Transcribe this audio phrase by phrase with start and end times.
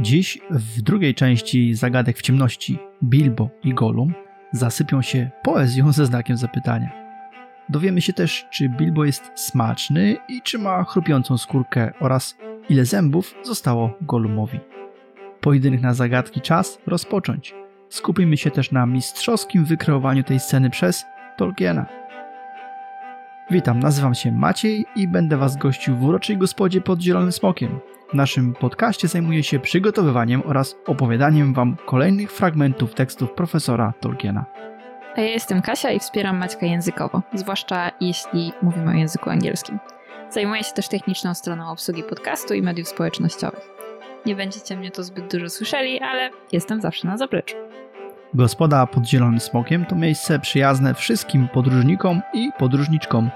[0.00, 4.14] Dziś w drugiej części Zagadek w ciemności Bilbo i Gollum
[4.52, 6.90] zasypią się poezją ze znakiem zapytania.
[7.68, 12.36] Dowiemy się też, czy Bilbo jest smaczny i czy ma chrupiącą skórkę oraz
[12.68, 14.60] ile zębów zostało Gollumowi.
[15.40, 17.54] Pojedynek na zagadki czas rozpocząć.
[17.88, 21.04] Skupimy się też na mistrzowskim wykreowaniu tej sceny przez
[21.36, 21.86] Tolkiena.
[23.50, 27.80] Witam, nazywam się Maciej i będę Was gościł w uroczej gospodzie pod Zielonym Smokiem.
[28.10, 34.44] W naszym podcaście zajmuję się przygotowywaniem oraz opowiadaniem Wam kolejnych fragmentów tekstów profesora Tolkiena.
[35.16, 39.78] A ja jestem Kasia i wspieram Maćka językowo, zwłaszcza jeśli mówimy o języku angielskim.
[40.30, 43.70] Zajmuję się też techniczną stroną obsługi podcastu i mediów społecznościowych.
[44.26, 47.56] Nie będziecie mnie to zbyt dużo słyszeli, ale jestem zawsze na zapleczu.
[48.34, 53.30] Gospoda pod Zielonym Smokiem to miejsce przyjazne wszystkim podróżnikom i podróżniczkom.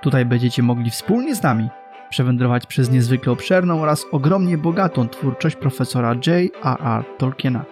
[0.00, 1.68] Tutaj będziecie mogli wspólnie z nami
[2.12, 7.04] przewędrować przez niezwykle obszerną oraz ogromnie bogatą twórczość profesora J.R.R.
[7.18, 7.64] Tolkiena.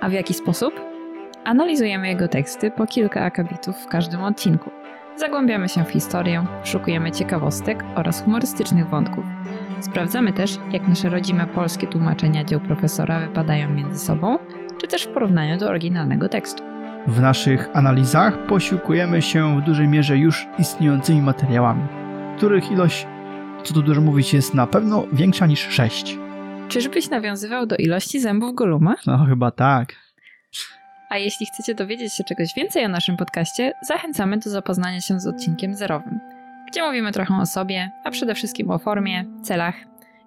[0.00, 0.80] A w jaki sposób?
[1.44, 4.70] Analizujemy jego teksty po kilka akabitów w każdym odcinku.
[5.16, 9.24] Zagłębiamy się w historię, szukujemy ciekawostek oraz humorystycznych wątków.
[9.80, 14.38] Sprawdzamy też, jak nasze rodzime polskie tłumaczenia dzieł profesora wypadają między sobą,
[14.80, 16.62] czy też w porównaniu do oryginalnego tekstu.
[17.06, 21.82] W naszych analizach posiłkujemy się w dużej mierze już istniejącymi materiałami,
[22.36, 23.06] których ilość,
[23.66, 26.18] co tu dużo mówić, jest na pewno większa niż 6.
[26.68, 28.94] Czyżbyś nawiązywał do ilości zębów Goluma?
[29.06, 29.94] No chyba tak.
[31.10, 35.26] A jeśli chcecie dowiedzieć się czegoś więcej o naszym podcaście, zachęcamy do zapoznania się z
[35.26, 36.20] odcinkiem zerowym,
[36.70, 39.74] gdzie mówimy trochę o sobie, a przede wszystkim o formie, celach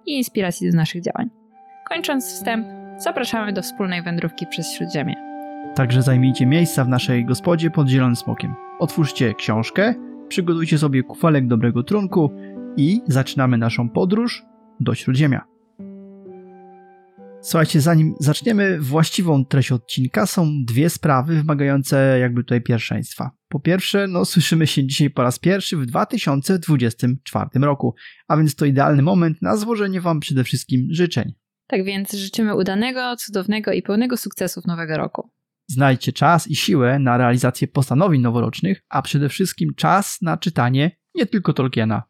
[0.06, 1.30] i inspiracji do naszych działań.
[1.90, 5.16] Kończąc wstęp, zapraszamy do wspólnej wędrówki przez Śródziemie.
[5.76, 8.56] Także zajmijcie miejsca w naszej gospodzie pod Zielonym Smokiem.
[8.80, 9.94] Otwórzcie książkę,
[10.28, 12.32] przygotujcie sobie kufelek dobrego trunku
[12.78, 14.44] i zaczynamy naszą podróż
[14.80, 15.42] do Śródziemia.
[17.42, 23.32] Słuchajcie, zanim zaczniemy właściwą treść odcinka, są dwie sprawy wymagające jakby tutaj pierwszeństwa.
[23.50, 27.96] Po pierwsze, no słyszymy się dzisiaj po raz pierwszy w 2024 roku,
[28.28, 31.34] a więc to idealny moment na złożenie Wam przede wszystkim życzeń.
[31.68, 35.30] Tak więc życzymy udanego, cudownego i pełnego sukcesów nowego roku.
[35.68, 41.26] Znajdźcie czas i siłę na realizację postanowień noworocznych, a przede wszystkim czas na czytanie nie
[41.26, 42.04] tylko Tolkiena.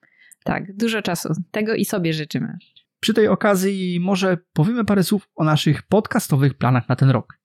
[0.44, 1.30] Tak, dużo czasu.
[1.52, 2.58] Tego i sobie życzymy.
[3.00, 7.40] Przy tej okazji może powiemy parę słów o naszych podcastowych planach na ten rok.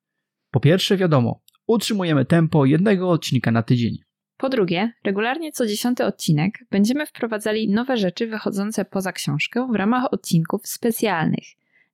[0.51, 3.97] Po pierwsze, wiadomo, utrzymujemy tempo jednego odcinka na tydzień.
[4.37, 10.13] Po drugie, regularnie co dziesiąty odcinek będziemy wprowadzali nowe rzeczy wychodzące poza książkę w ramach
[10.13, 11.45] odcinków specjalnych.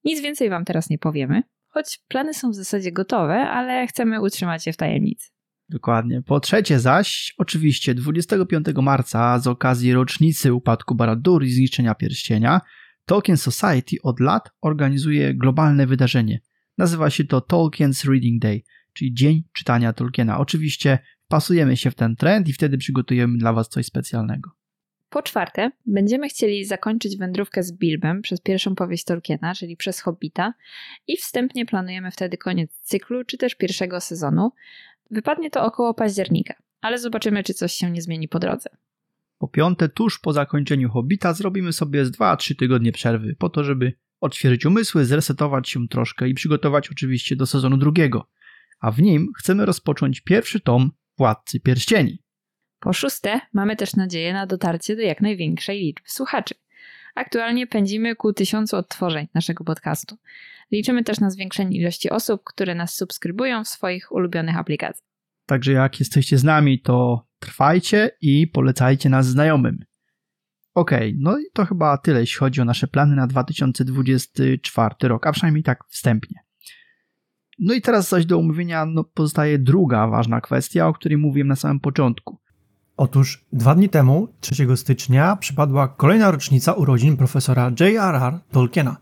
[0.05, 4.67] Nic więcej Wam teraz nie powiemy, choć plany są w zasadzie gotowe, ale chcemy utrzymać
[4.67, 5.29] je w tajemnicy.
[5.71, 6.23] Dokładnie.
[6.23, 12.61] Po trzecie zaś, oczywiście 25 marca z okazji rocznicy upadku Baradur i zniszczenia pierścienia,
[13.05, 16.41] Tolkien Society od lat organizuje globalne wydarzenie.
[16.79, 20.39] Nazywa się to Tolkien's Reading Day, czyli Dzień Czytania Tolkiena.
[20.39, 20.99] Oczywiście
[21.29, 24.51] pasujemy się w ten trend i wtedy przygotujemy dla Was coś specjalnego.
[25.11, 30.55] Po czwarte, będziemy chcieli zakończyć wędrówkę z Bilbem przez pierwszą powieść Tolkiena, czyli przez Hobbita
[31.07, 34.53] i wstępnie planujemy wtedy koniec cyklu, czy też pierwszego sezonu.
[35.11, 38.71] Wypadnie to około października, ale zobaczymy, czy coś się nie zmieni po drodze.
[39.39, 43.93] Po piąte, tuż po zakończeniu Hobbita zrobimy sobie z 2-3 tygodnie przerwy, po to, żeby
[44.21, 48.29] odświeżyć umysły, zresetować się troszkę i przygotować oczywiście do sezonu drugiego.
[48.81, 52.23] A w nim chcemy rozpocząć pierwszy tom Władcy Pierścieni.
[52.81, 56.55] Po szóste, mamy też nadzieję na dotarcie do jak największej liczby słuchaczy.
[57.15, 60.17] Aktualnie pędzimy ku tysiącu odtworzeń naszego podcastu.
[60.73, 65.11] Liczymy też na zwiększenie ilości osób, które nas subskrybują w swoich ulubionych aplikacjach.
[65.47, 69.79] Także jak jesteście z nami, to trwajcie i polecajcie nas znajomym.
[70.75, 75.27] Okej, okay, no i to chyba tyle, jeśli chodzi o nasze plany na 2024 rok,
[75.27, 76.41] a przynajmniej tak wstępnie.
[77.59, 81.57] No i teraz zaś do omówienia no, pozostaje druga ważna kwestia, o której mówiłem na
[81.57, 82.39] samym początku.
[82.97, 88.39] Otóż dwa dni temu, 3 stycznia, przypadła kolejna rocznica urodzin profesora J.R.R.
[88.51, 88.97] Tolkiena.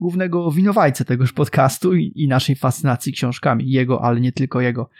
[0.00, 3.70] Głównego winowajcę tegoż podcastu i, i naszej fascynacji książkami.
[3.70, 4.90] Jego, ale nie tylko jego.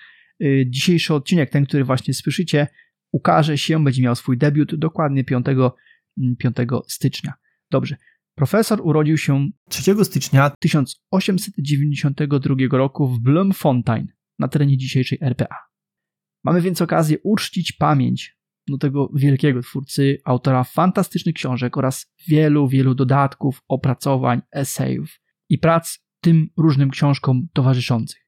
[0.41, 2.67] Yy, dzisiejszy odcinek, ten, który właśnie słyszycie,
[3.13, 5.47] ukaże się, będzie miał swój debiut dokładnie 5,
[6.39, 7.33] 5 mm, stycznia.
[7.71, 7.97] Dobrze.
[8.35, 14.07] Profesor urodził się 3 stycznia 1892 roku w Bloemfontein
[14.39, 15.57] na terenie dzisiejszej RPA.
[16.45, 18.37] Mamy więc okazję uczcić pamięć
[18.69, 25.99] do tego wielkiego twórcy, autora fantastycznych książek oraz wielu, wielu dodatków, opracowań, esejów i prac
[26.21, 28.23] tym różnym książkom towarzyszących.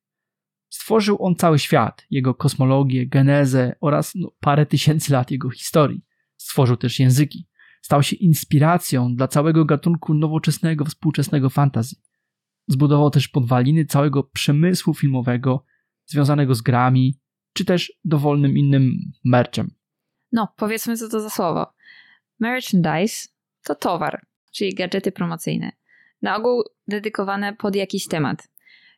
[0.69, 6.05] Stworzył on cały świat, jego kosmologię, genezę oraz no, parę tysięcy lat jego historii.
[6.37, 7.49] Stworzył też języki.
[7.83, 11.97] Stał się inspiracją dla całego gatunku nowoczesnego, współczesnego fantasy.
[12.69, 15.65] Zbudował też podwaliny całego przemysłu filmowego
[16.07, 17.19] związanego z grami,
[17.53, 19.75] czy też dowolnym innym merchem.
[20.35, 21.73] No, powiedzmy co to za słowo.
[22.41, 23.29] Merchandise
[23.65, 24.21] to towar,
[24.53, 25.73] czyli gadżety promocyjne.
[26.23, 28.49] Na ogół dedykowane pod jakiś temat.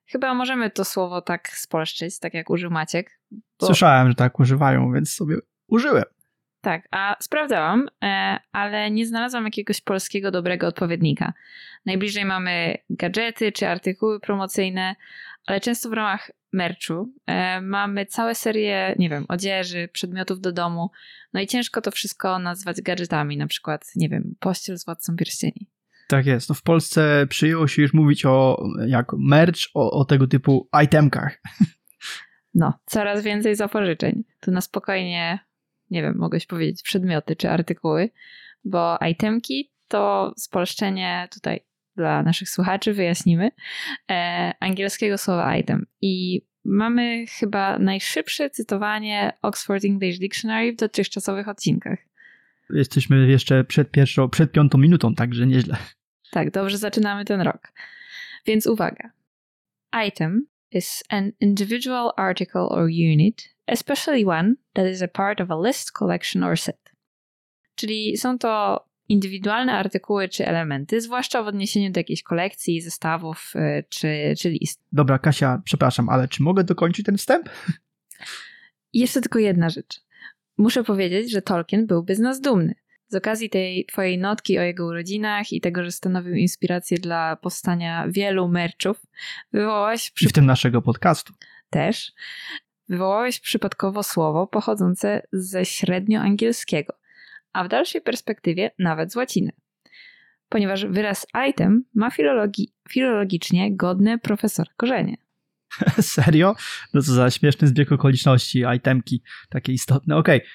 [0.06, 3.21] Chyba możemy to słowo tak spolszczyć, tak jak użył Maciek.
[3.31, 3.67] Bo...
[3.67, 5.37] Słyszałem, że tak używają, więc sobie
[5.67, 6.05] użyłem.
[6.61, 11.33] Tak, a sprawdzałam, e, ale nie znalazłam jakiegoś polskiego dobrego odpowiednika.
[11.87, 14.97] Najbliżej mamy gadżety czy artykuły promocyjne,
[15.46, 20.90] ale często w ramach merchu e, mamy całe serie, nie wiem, odzieży, przedmiotów do domu.
[21.32, 25.69] No i ciężko to wszystko nazwać gadżetami, na przykład, nie wiem, pościel z Władcą Pierścieni.
[26.08, 26.48] Tak jest.
[26.48, 31.40] No w Polsce przyjęło się już mówić o jak merch, o, o tego typu itemkach.
[32.58, 34.25] No, coraz więcej zapożyczeń.
[34.40, 35.38] Tu na spokojnie,
[35.90, 38.10] nie wiem, mogłeś powiedzieć przedmioty czy artykuły,
[38.64, 41.60] bo itemki to spolszczenie tutaj
[41.96, 43.50] dla naszych słuchaczy wyjaśnimy
[44.10, 45.87] e, angielskiego słowa item.
[46.00, 51.98] I mamy chyba najszybsze cytowanie Oxford English Dictionary w dotychczasowych odcinkach.
[52.70, 55.76] Jesteśmy jeszcze przed pierwszą, przed piątą minutą, także nieźle.
[56.31, 57.72] Tak, dobrze zaczynamy ten rok.
[58.46, 59.10] Więc uwaga.
[60.06, 65.60] Item is an individual article or unit, especially one that is a part of a
[65.66, 66.92] list, collection or set.
[67.75, 73.85] Czyli są to indywidualne artykuły czy elementy, zwłaszcza w odniesieniu do jakiejś kolekcji, zestawów y,
[73.88, 74.82] czy, czy list.
[74.93, 77.49] Dobra, Kasia, przepraszam, ale czy mogę dokończyć ten wstęp?
[78.93, 80.00] Jeszcze tylko jedna rzecz.
[80.58, 82.75] Muszę powiedzieć, że Tolkien byłby z nas dumny.
[83.08, 88.06] Z okazji tej twojej notki o jego urodzinach i tego, że stanowił inspirację dla powstania
[88.09, 89.02] wielu merchów,
[89.52, 90.11] wywołałeś...
[90.11, 90.25] Przy...
[90.25, 91.32] I w tym naszego podcastu.
[91.70, 92.12] Też.
[92.88, 96.93] Wywołałeś przypadkowo słowo pochodzące ze średnioangielskiego,
[97.56, 99.53] a w dalszej perspektywie nawet z łaciny.
[100.49, 105.17] Ponieważ wyraz item ma filologi filologicznie godne profesora korzenie.
[106.00, 106.55] Serio?
[106.94, 110.17] No co za śmieszny zbieg okoliczności, itemki takie istotne.
[110.17, 110.50] Okej, okay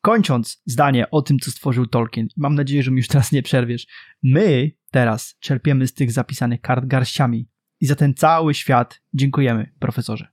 [0.00, 3.86] kończąc zdanie o tym, co stworzył Tolkien, mam nadzieję, że mi już teraz nie przerwiesz,
[4.22, 7.48] my teraz czerpiemy z tych zapisanych kart garściami
[7.80, 10.28] i za ten cały świat dziękujemy, profesorze.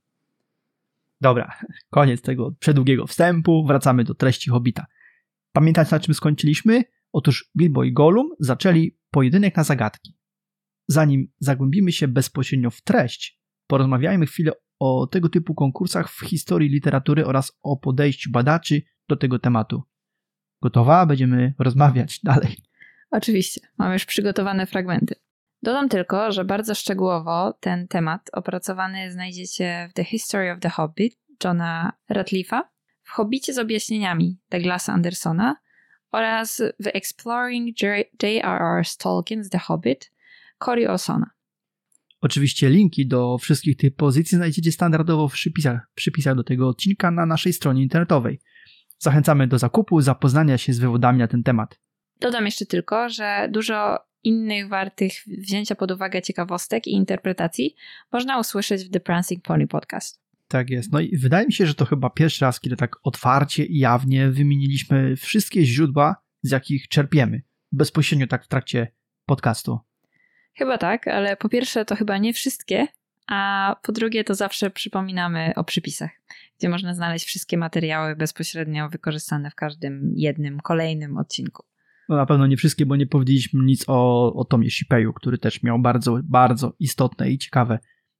[1.21, 1.57] Dobra,
[1.89, 4.85] koniec tego przedługiego wstępu, wracamy do treści Hobita.
[5.53, 6.83] Pamiętacie na czym skończyliśmy?
[7.11, 10.17] Otóż Bilbo i Gollum zaczęli pojedynek na zagadki.
[10.87, 17.25] Zanim zagłębimy się bezpośrednio w treść, porozmawiajmy chwilę o tego typu konkursach w historii literatury
[17.25, 19.83] oraz o podejściu badaczy do tego tematu.
[20.61, 21.05] Gotowa?
[21.05, 22.57] Będziemy rozmawiać dalej.
[23.11, 25.15] Oczywiście, mam już przygotowane fragmenty.
[25.61, 31.19] Dodam tylko, że bardzo szczegółowo ten temat opracowany znajdziecie w The History of the Hobbit
[31.43, 32.61] Johna Ratliffe'a,
[33.13, 35.55] w Hobbicie z objaśnieniami Douglasa Andersona
[36.11, 38.85] oraz w Exploring J.R.R.
[38.85, 40.11] Tolkien's The Hobbit
[40.57, 41.29] Cory Olsona.
[42.21, 47.25] Oczywiście linki do wszystkich tych pozycji znajdziecie standardowo w przypisach, przypisach do tego odcinka na
[47.25, 48.39] naszej stronie internetowej.
[48.99, 51.79] Zachęcamy do zakupu, zapoznania się z wywodami na ten temat.
[52.19, 57.75] Dodam jeszcze tylko, że dużo innych wartych wzięcia pod uwagę ciekawostek i interpretacji
[58.11, 60.22] można usłyszeć w The Prancing Pony Podcast.
[60.47, 60.91] Tak jest.
[60.91, 64.29] No i wydaje mi się, że to chyba pierwszy raz, kiedy tak otwarcie i jawnie
[64.29, 67.41] wymieniliśmy wszystkie źródła, z jakich czerpiemy.
[67.71, 68.87] Bezpośrednio tak w trakcie
[69.25, 69.79] podcastu.
[70.57, 72.87] Chyba tak, ale po pierwsze to chyba nie wszystkie,
[73.27, 76.11] a po drugie to zawsze przypominamy o przypisach,
[76.59, 81.63] gdzie można znaleźć wszystkie materiały bezpośrednio wykorzystane w każdym jednym kolejnym odcinku.
[82.09, 85.63] No na pewno nie wszystkie, bo nie powiedzieliśmy nic o, o Tomie Shipeju, który też
[85.63, 87.79] miał bardzo, bardzo istotne i ciekawe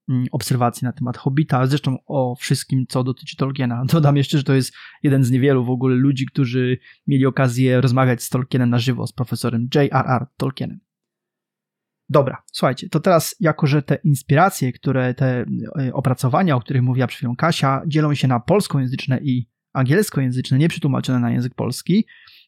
[0.10, 3.86] mm, obserwacje na temat Hobbita, zresztą o wszystkim, co dotyczy Tolkiena.
[3.94, 8.24] Dodam jeszcze, że to jest jeden z niewielu w ogóle ludzi, którzy mieli okazję rozmawiać
[8.24, 10.26] z Tolkienem na żywo, z profesorem J.R.R.
[10.38, 10.80] Tolkienem.
[12.10, 15.46] Dobra, słuchajcie, to teraz jako, że te inspiracje, które te
[15.80, 21.20] e, opracowania, o których mówiła przed chwilą Kasia, dzielą się na polskojęzyczne i angielskojęzyczne, nieprzetłumaczone
[21.20, 22.06] na język polski,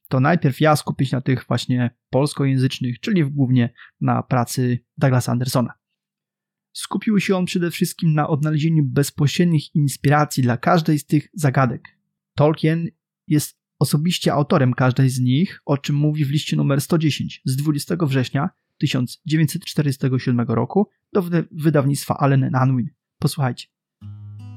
[0.09, 5.73] to najpierw ja skupię się na tych właśnie polskojęzycznych, czyli głównie na pracy Douglasa Andersona.
[6.75, 11.97] Skupił się on przede wszystkim na odnalezieniu bezpośrednich inspiracji dla każdej z tych zagadek.
[12.37, 12.87] Tolkien
[13.27, 17.95] jest osobiście autorem każdej z nich, o czym mówi w liście numer 110 z 20
[18.01, 22.89] września 1947 roku do wydawnictwa Allen Unwin.
[23.19, 23.67] Posłuchajcie.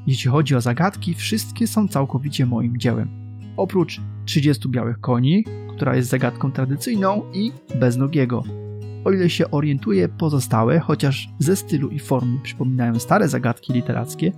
[0.06, 3.08] Jeśli chodzi o zagadki, wszystkie są całkowicie moim dziełem.
[3.56, 5.44] Oprócz 30 białych koni,
[5.76, 8.67] która jest zagadką tradycyjną i beznogiego.
[9.08, 14.32] O ile się orientuję, pozostałe, chociaż ze stylu i formy przypominają stare zagadki literackie,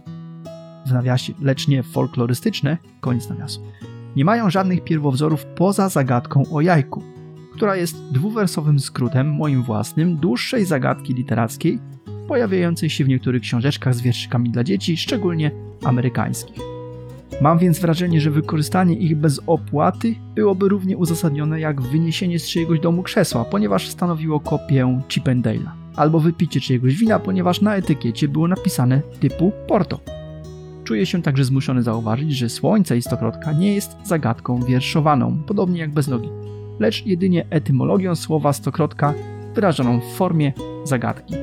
[0.86, 3.60] w nawiasie, lecz nie folklorystyczne, koniec nawiasu,
[4.16, 7.02] nie mają żadnych pierwowzorów poza zagadką o jajku,
[7.54, 11.78] która jest dwuwersowym skrótem moim własnym dłuższej zagadki literackiej
[12.28, 15.50] pojawiającej się w niektórych książeczkach z wierszykami dla dzieci, szczególnie
[15.84, 16.69] amerykańskich.
[17.40, 22.80] Mam więc wrażenie, że wykorzystanie ich bez opłaty byłoby równie uzasadnione jak wyniesienie z czyjegoś
[22.80, 29.02] domu krzesła, ponieważ stanowiło kopię Chippendale'a, albo wypicie czyjegoś wina, ponieważ na etykiecie było napisane
[29.20, 30.00] typu Porto.
[30.84, 35.92] Czuję się także zmuszony zauważyć, że słońce i stokrotka nie jest zagadką wierszowaną, podobnie jak
[35.92, 36.28] bez nogi,
[36.80, 39.14] lecz jedynie etymologią słowa stokrotka
[39.54, 40.52] wyrażoną w formie
[40.84, 41.34] zagadki.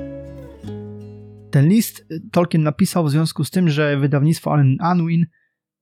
[1.51, 5.25] Ten list Tolkien napisał w związku z tym, że wydawnictwo Allen Unwin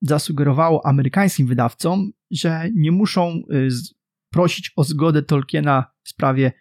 [0.07, 3.69] zasugerowało amerykańskim wydawcom, że nie muszą y,
[4.31, 6.51] prosić o zgodę Tolkiena w sprawie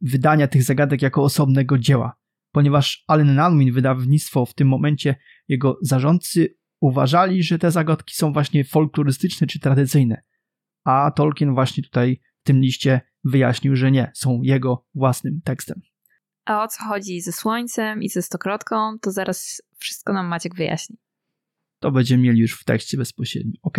[0.00, 2.16] wydania tych zagadek jako osobnego dzieła,
[2.52, 5.16] ponieważ Allen Unwin, wydawnictwo w tym momencie,
[5.48, 10.22] jego zarządcy uważali, że te zagadki są właśnie folklorystyczne czy tradycyjne,
[10.84, 15.80] a Tolkien właśnie tutaj w tym liście wyjaśnił, że nie, są jego własnym tekstem.
[16.44, 20.96] A o co chodzi ze słońcem i ze stokrotką, to zaraz wszystko nam Maciek wyjaśni
[21.78, 23.52] to będziemy mieli już w tekście bezpośrednio.
[23.62, 23.78] Ok,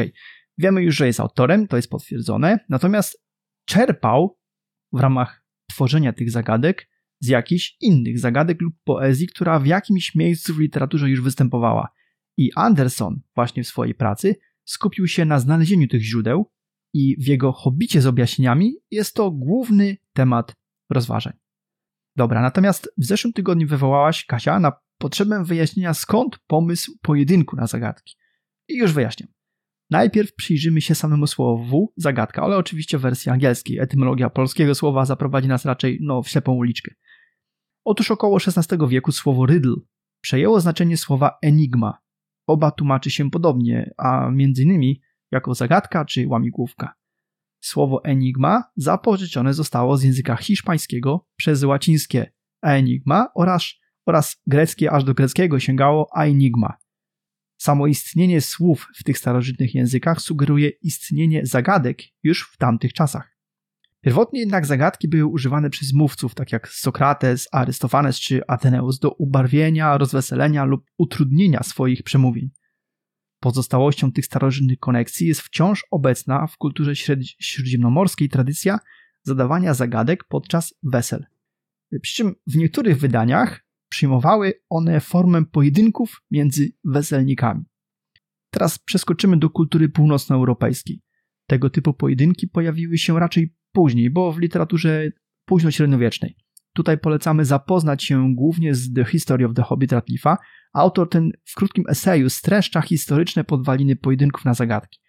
[0.57, 3.23] wiemy już, że jest autorem, to jest potwierdzone, natomiast
[3.65, 4.39] czerpał
[4.93, 6.89] w ramach tworzenia tych zagadek
[7.19, 11.89] z jakichś innych zagadek lub poezji, która w jakimś miejscu w literaturze już występowała.
[12.37, 16.51] I Anderson właśnie w swojej pracy skupił się na znalezieniu tych źródeł
[16.93, 20.55] i w jego hobbicie z objaśnieniami jest to główny temat
[20.89, 21.33] rozważań.
[22.15, 28.15] Dobra, natomiast w zeszłym tygodniu wywołałaś, Kasia, na potrzebę wyjaśnienia skąd pomysł pojedynku na zagadki.
[28.67, 29.29] I już wyjaśniam.
[29.89, 33.77] Najpierw przyjrzymy się samemu słowu zagadka, ale oczywiście w wersji angielskiej.
[33.77, 36.93] Etymologia polskiego słowa zaprowadzi nas raczej no, w ślepą uliczkę.
[37.85, 39.75] Otóż około XVI wieku słowo riddle
[40.21, 41.97] przejęło znaczenie słowa enigma.
[42.47, 45.01] Oba tłumaczy się podobnie, a między innymi
[45.31, 46.93] jako zagadka czy łamigłówka.
[47.63, 52.31] Słowo enigma zapożyczone zostało z języka hiszpańskiego przez łacińskie
[52.63, 53.63] enigma oraz
[54.09, 56.77] oraz greckie aż do greckiego sięgało enigma.
[57.57, 63.39] Samo istnienie słów w tych starożytnych językach sugeruje istnienie zagadek już w tamtych czasach.
[64.01, 69.97] Pierwotnie jednak zagadki były używane przez mówców, tak jak Sokrates, Arystofanes czy Ateneus, do ubarwienia,
[69.97, 72.49] rozweselenia lub utrudnienia swoich przemówień.
[73.39, 76.95] Pozostałością tych starożytnych konekcji jest wciąż obecna w kulturze
[77.39, 78.79] śródziemnomorskiej tradycja
[79.23, 81.25] zadawania zagadek podczas wesel.
[82.01, 87.65] Przy czym w niektórych wydaniach przyjmowały one formę pojedynków między weselnikami.
[88.51, 91.01] Teraz przeskoczymy do kultury północnoeuropejskiej.
[91.47, 95.09] Tego typu pojedynki pojawiły się raczej później, bo w literaturze
[95.45, 96.35] późno-średniowiecznej.
[96.73, 100.37] Tutaj polecamy zapoznać się głównie z The History of the Hobbit Radcliffe'a.
[100.73, 104.99] Autor ten w krótkim eseju streszcza historyczne podwaliny pojedynków na zagadki.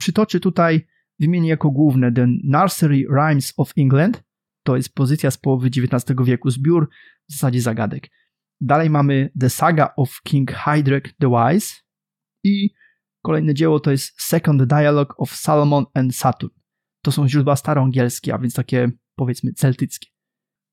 [0.00, 0.86] Przytoczy tutaj
[1.18, 4.24] wymienię jako główne The Nursery Rhymes of England,
[4.62, 6.88] to jest pozycja z połowy XIX wieku, zbiór
[7.28, 8.08] w zasadzie zagadek.
[8.60, 11.74] Dalej mamy The Saga of King Hydrek the Wise
[12.44, 12.70] i
[13.24, 16.52] kolejne dzieło to jest Second Dialogue of Salomon and Saturn.
[17.04, 20.08] To są źródła staroangielskie, a więc takie powiedzmy celtyckie.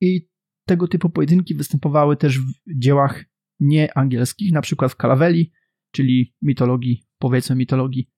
[0.01, 0.29] I
[0.67, 3.25] tego typu pojedynki występowały też w dziełach
[3.59, 5.51] nieangielskich, na przykład w Kalaweli,
[5.91, 8.11] czyli mitologii, powiedzmy mitologii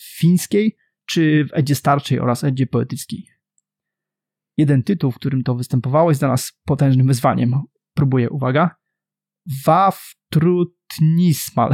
[0.00, 0.76] fińskiej,
[1.06, 3.26] czy w Edzie Starczej oraz Edzie Poetyckiej.
[4.60, 7.62] Jeden tytuł, w którym to występowało, jest dla nas potężnym wyzwaniem.
[7.94, 8.76] Próbuję, uwaga.
[9.66, 11.72] Waftrutnismal.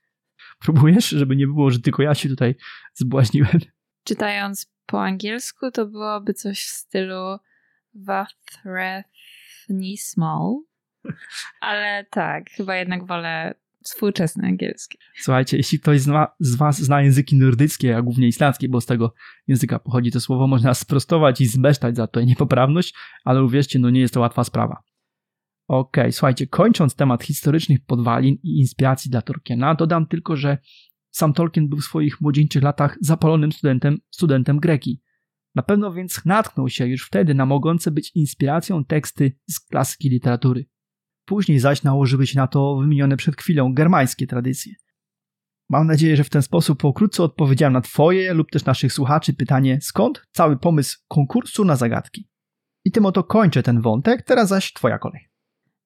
[0.64, 2.54] Próbujesz, żeby nie było, że tylko ja się tutaj
[2.94, 3.58] zbłaźniłem?
[4.04, 7.38] Czytając po angielsku, to byłoby coś w stylu
[7.94, 10.54] Waftrethnismal.
[11.60, 13.54] Ale tak, chyba jednak wolę
[13.86, 14.98] współczesny angielski.
[15.20, 19.14] Słuchajcie, jeśli ktoś zna, z Was zna języki nordyckie, a głównie islandzkie, bo z tego
[19.46, 24.00] języka pochodzi to słowo, można sprostować i zbesztać za to niepoprawność, ale uwierzcie, no nie
[24.00, 24.82] jest to łatwa sprawa.
[25.68, 30.58] Okej, okay, słuchajcie, kończąc temat historycznych podwalin i inspiracji dla Tolkiena, dodam tylko, że
[31.10, 35.02] sam Tolkien był w swoich młodzieńczych latach zapalonym studentem, studentem greki.
[35.54, 40.66] Na pewno więc natknął się już wtedy na mogące być inspiracją teksty z klasyki literatury.
[41.26, 44.74] Później zaś nałożyły się na to wymienione przed chwilą germańskie tradycje.
[45.68, 49.78] Mam nadzieję, że w ten sposób pokrótce odpowiedziałem na Twoje lub też naszych słuchaczy pytanie,
[49.82, 52.28] skąd cały pomysł konkursu na zagadki.
[52.84, 55.28] I tym oto kończę ten wątek, teraz zaś Twoja kolej.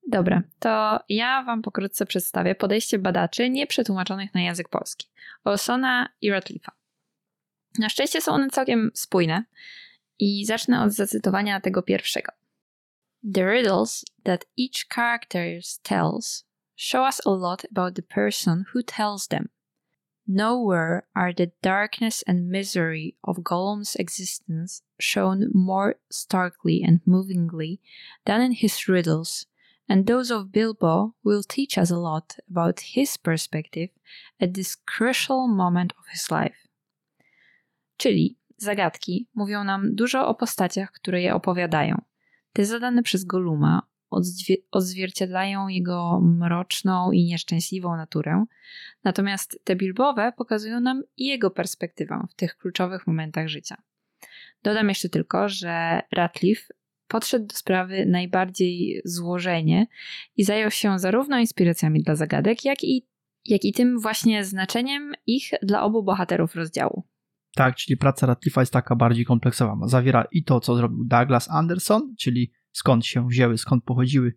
[0.09, 5.09] Dobra, to ja Wam pokrótce przedstawię podejście badaczy nieprzetłumaczonych na język polski.
[5.45, 6.71] Olsona i Radcliffe'a.
[7.79, 9.45] Na szczęście są one całkiem spójne
[10.19, 12.33] i zacznę od zacytowania tego pierwszego.
[13.23, 19.27] The riddles that each character tells show us a lot about the person who tells
[19.27, 19.51] them.
[20.27, 27.81] Nowhere are the darkness and misery of Gollum's existence shown more starkly and movingly
[28.25, 29.47] than in his riddles,
[29.89, 33.91] and those of Bilbo will teach us a lot about his perspective
[34.41, 36.69] at this crucial moment of his life.
[37.97, 42.10] Czyli zagadki mówią nam dużo o postaciach, które je opowiadają.
[42.53, 43.83] Te zadane przez Goluma
[44.71, 48.45] odzwierciedlają jego mroczną i nieszczęśliwą naturę,
[49.05, 53.83] natomiast te bilbowe pokazują nam jego perspektywę w tych kluczowych momentach życia.
[54.63, 56.69] Dodam jeszcze tylko, że Ratliff
[57.09, 59.87] podszedł do sprawy najbardziej złożenie
[60.37, 63.07] i zajął się zarówno inspiracjami dla zagadek, jak i,
[63.45, 67.10] jak i tym właśnie znaczeniem ich dla obu bohaterów rozdziału.
[67.55, 69.89] Tak, czyli praca Radcliffe'a jest taka bardziej kompleksowa.
[69.89, 74.35] Zawiera i to, co zrobił Douglas Anderson, czyli skąd się wzięły, skąd pochodziły,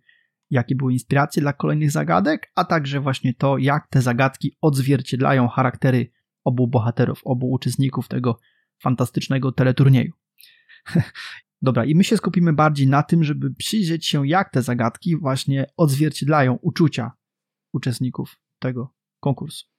[0.50, 6.12] jakie były inspiracje dla kolejnych zagadek, a także właśnie to, jak te zagadki odzwierciedlają charaktery
[6.43, 8.39] obu bohaterów, obu uczestników tego
[8.82, 10.13] fantastycznego teleturnieju.
[11.62, 15.65] Dobra, i my się skupimy bardziej na tym, żeby przyjrzeć się, jak te zagadki właśnie
[15.77, 17.12] odzwierciedlają uczucia
[17.74, 19.73] uczestników tego konkursu.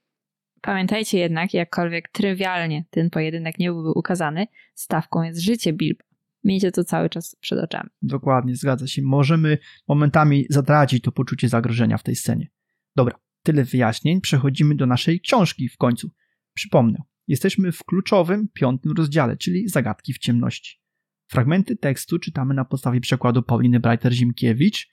[0.64, 6.04] Pamiętajcie jednak, jakkolwiek trywialnie ten pojedynek nie byłby ukazany, stawką jest życie Bilba.
[6.44, 7.90] Miejcie to cały czas przed oczami.
[8.02, 9.02] Dokładnie, zgadza się.
[9.02, 12.48] Możemy momentami zatracić to poczucie zagrożenia w tej scenie.
[12.96, 14.20] Dobra, tyle wyjaśnień.
[14.20, 16.10] Przechodzimy do naszej książki w końcu.
[16.54, 20.80] Przypomnę, jesteśmy w kluczowym piątym rozdziale, czyli zagadki w ciemności.
[21.30, 24.86] Fragmenty tekstu czytamy na podstawie przekładu Pauliny Breiter-Zimkiewicz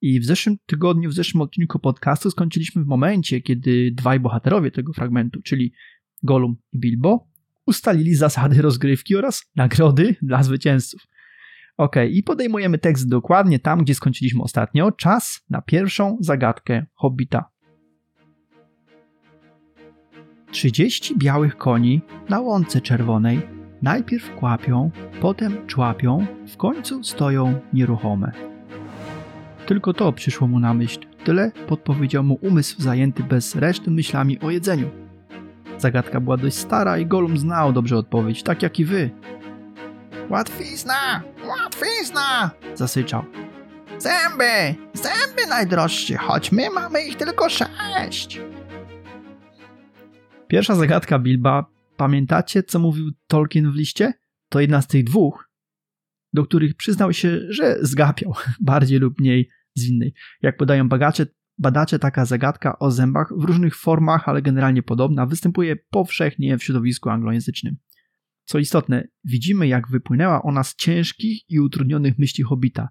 [0.00, 4.92] i w zeszłym tygodniu, w zeszłym odcinku podcastu skończyliśmy w momencie, kiedy dwaj bohaterowie tego
[4.92, 5.72] fragmentu, czyli
[6.22, 7.28] Gollum i Bilbo,
[7.66, 11.00] ustalili zasady rozgrywki oraz nagrody dla zwycięzców.
[11.76, 14.92] Ok, i podejmujemy tekst dokładnie tam, gdzie skończyliśmy ostatnio.
[14.92, 17.50] Czas na pierwszą zagadkę Hobbita.
[20.50, 23.40] 30 białych koni na łące czerwonej
[23.82, 24.90] najpierw kłapią,
[25.20, 28.32] potem człapią, w końcu stoją nieruchome.
[29.70, 31.00] Tylko to przyszło mu na myśl.
[31.24, 34.90] Tyle podpowiedział mu umysł zajęty bez reszty myślami o jedzeniu.
[35.78, 39.10] Zagadka była dość stara i Golum znał dobrze odpowiedź, tak jak i wy.
[40.30, 41.22] Łatwizna!
[41.48, 42.50] Łatwizna!
[42.74, 43.24] Zasyczał.
[43.98, 44.74] Zęby!
[44.94, 48.40] Zęby najdroższe, choć my mamy ich tylko sześć.
[50.48, 51.66] Pierwsza zagadka Bilba.
[51.96, 54.12] Pamiętacie, co mówił Tolkien w liście?
[54.48, 55.48] To jedna z tych dwóch,
[56.32, 60.14] do których przyznał się, że zgapiał, bardziej lub mniej zwinnej.
[60.42, 61.26] Jak podają bagacze,
[61.58, 67.10] badacze, taka zagadka o zębach w różnych formach, ale generalnie podobna, występuje powszechnie w środowisku
[67.10, 67.76] anglojęzycznym.
[68.44, 72.88] Co istotne, widzimy jak wypłynęła ona z ciężkich i utrudnionych myśli Hobita.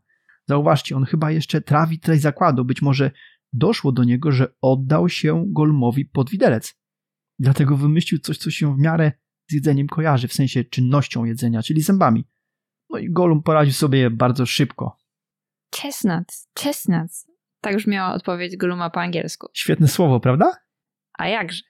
[0.48, 3.12] Zauważcie, on chyba jeszcze trawi treść zakładu, być może
[3.54, 6.80] doszło do niego, że oddał się Golmowi pod widelec.
[7.40, 9.12] Dlatego wymyślił coś, co się w miarę
[9.50, 12.28] z jedzeniem kojarzy, w sensie czynnością jedzenia, czyli zębami.
[12.90, 14.98] No i Golum poradził sobie bardzo szybko.
[15.76, 17.28] Chestnuts, chestnuts.
[17.62, 19.48] Tak już miała odpowiedź Goluma po angielsku.
[19.54, 20.52] Świetne słowo, prawda?
[21.14, 21.62] A jakże?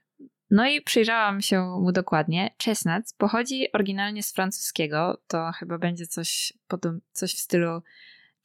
[0.51, 2.55] No i przyjrzałam się mu dokładnie.
[2.65, 5.21] Chestnuts pochodzi oryginalnie z francuskiego.
[5.27, 6.53] To chyba będzie coś,
[7.11, 7.81] coś w stylu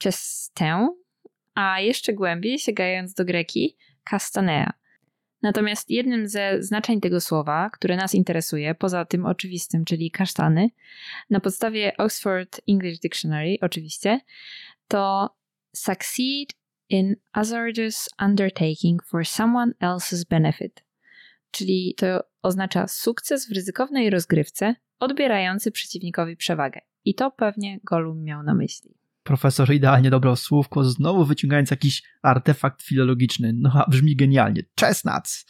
[0.03, 0.89] chestę,
[1.55, 3.77] a jeszcze głębiej sięgając do greki
[4.11, 4.73] castanea.
[5.43, 10.69] Natomiast jednym ze znaczeń tego słowa, które nas interesuje, poza tym oczywistym, czyli kasztany,
[11.31, 14.21] na podstawie Oxford English Dictionary oczywiście,
[14.89, 15.31] to
[15.75, 16.49] succeed
[16.89, 20.85] in hazardous undertaking for someone else's benefit.
[21.51, 26.81] Czyli to oznacza sukces w ryzykownej rozgrywce, odbierający przeciwnikowi przewagę.
[27.05, 28.95] I to pewnie Gollum miał na myśli.
[29.23, 33.53] Profesor idealnie dobrał słówko, znowu wyciągając jakiś artefakt filologiczny.
[33.57, 34.63] No a brzmi genialnie.
[34.81, 35.47] Chestnuts!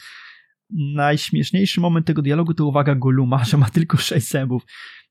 [0.94, 4.62] Najśmieszniejszy moment tego dialogu to uwaga Goluma, że ma tylko sześć zębów.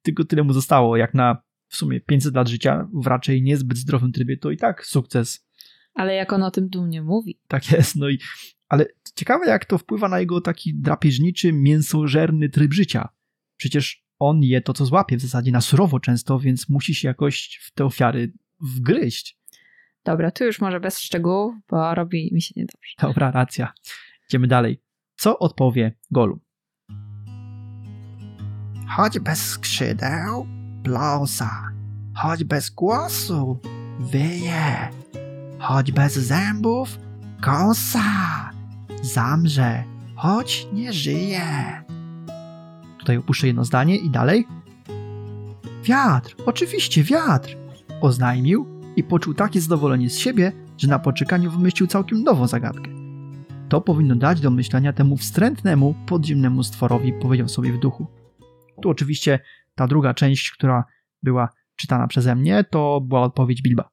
[0.02, 1.42] Tylko tyle mu zostało, jak na
[1.74, 5.48] w sumie 500 lat życia w raczej niezbyt zdrowym trybie, to i tak sukces.
[5.94, 7.40] Ale jak on o tym dumnie mówi.
[7.48, 8.20] Tak jest, no i
[8.70, 13.10] ale ciekawe jak to wpływa na jego taki drapieżniczy, mięsożerny tryb życia.
[13.58, 17.60] Przecież on je to, co złapie w zasadzie na surowo często, więc musi się jakoś
[17.62, 19.38] w te ofiary wgryźć.
[20.04, 22.94] Dobra, tu już może bez szczegółów, bo robi mi się niedobrze.
[23.02, 23.74] Dobra, racja.
[24.30, 24.82] Idziemy dalej.
[25.16, 26.40] Co odpowie Golum?
[28.88, 30.48] Chodź bez skrzydeł,
[30.84, 31.72] pląsa.
[32.16, 33.60] Chodź bez głosu,
[34.00, 34.90] wyje.
[35.60, 37.00] Chodź bez zębów,
[37.42, 38.02] kąsa.
[39.02, 39.84] Zamrze,
[40.16, 41.84] choć nie żyje.
[43.00, 44.48] Tutaj opuszczę jedno zdanie i dalej.
[45.84, 47.58] Wiatr, oczywiście wiatr
[48.02, 48.66] oznajmił
[48.96, 52.92] i poczuł takie zadowolenie z siebie, że na poczekaniu wymyślił całkiem nową zagadkę.
[53.70, 58.08] To powinno dać do myślenia temu wstrętnemu, podziemnemu stworowi, powiedział sobie w duchu.
[58.82, 59.40] Tu oczywiście
[59.76, 60.84] ta druga część, która
[61.24, 63.90] była czytana przeze mnie, to była odpowiedź Bilba.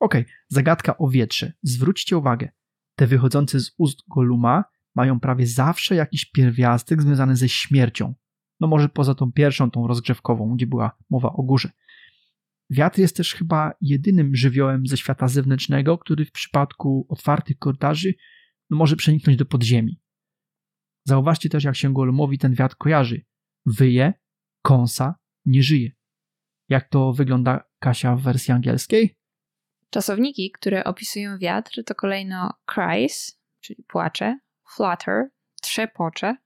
[0.00, 1.52] Okay, zagadka o wietrze.
[1.62, 2.48] Zwróćcie uwagę,
[2.96, 8.14] te wychodzące z ust Goluma mają prawie zawsze jakiś pierwiastek związany ze śmiercią.
[8.60, 11.70] No może poza tą pierwszą, tą rozgrzewkową, gdzie była mowa o górze.
[12.70, 18.14] Wiatr jest też chyba jedynym żywiołem ze świata zewnętrznego, który w przypadku otwartych korytarzy
[18.70, 20.00] no, może przeniknąć do podziemi.
[21.06, 23.24] Zauważcie też, jak się Golumowi ten wiatr kojarzy.
[23.66, 24.12] Wyje,
[24.62, 25.90] kąsa, nie żyje.
[26.68, 29.16] Jak to wygląda Kasia w wersji angielskiej?
[29.90, 34.38] Czasowniki, które opisują wiatr, to kolejno cries, czyli płacze,
[34.76, 35.28] flutter,
[35.62, 36.36] trzepocze,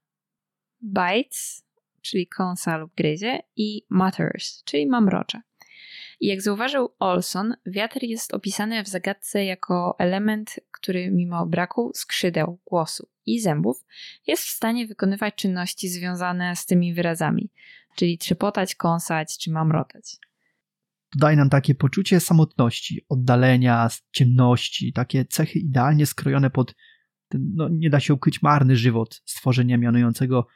[0.82, 1.66] bites,
[2.00, 5.40] czyli kąsa lub gryzie i mutters, czyli mamrocze.
[6.20, 12.60] I jak zauważył Olson, wiatr jest opisany w zagadce jako element, który mimo braku skrzydeł,
[12.64, 13.84] głosu i zębów
[14.26, 17.50] jest w stanie wykonywać czynności związane z tymi wyrazami,
[17.96, 20.16] czyli trzepotać, kąsać czy mamrotać.
[21.16, 26.74] Daje nam takie poczucie samotności, oddalenia, ciemności, takie cechy idealnie skrojone pod
[27.28, 30.46] ten, no, nie da się ukryć, marny żywot stworzenia mianującego,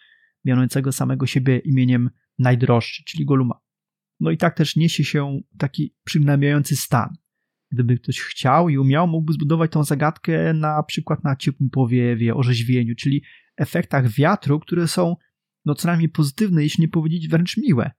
[0.44, 3.60] mianującego samego siebie imieniem najdroższy, czyli Goluma.
[4.20, 7.14] No i tak też niesie się taki przygnębiający stan.
[7.72, 12.94] Gdyby ktoś chciał i umiał, mógłby zbudować tą zagadkę na przykład na ciepłym powiewie, orzeźwieniu,
[12.94, 13.22] czyli
[13.56, 15.16] efektach wiatru, które są
[15.64, 17.90] no co najmniej pozytywne, jeśli nie powiedzieć wręcz miłe.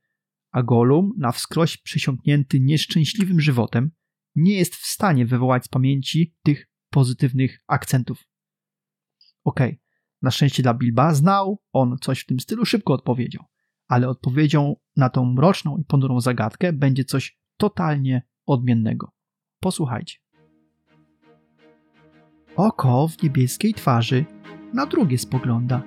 [0.51, 3.91] A Golum, na wskroś przesiąknięty nieszczęśliwym żywotem,
[4.35, 8.27] nie jest w stanie wywołać z pamięci tych pozytywnych akcentów.
[9.43, 9.79] Okej, okay.
[10.21, 13.45] na szczęście dla Bilba znał on coś w tym stylu, szybko odpowiedział
[13.91, 19.11] ale odpowiedzią na tą mroczną i ponurą zagadkę będzie coś totalnie odmiennego.
[19.59, 20.17] Posłuchajcie.
[22.55, 24.25] Oko w niebieskiej twarzy
[24.73, 25.83] na drugie spogląda,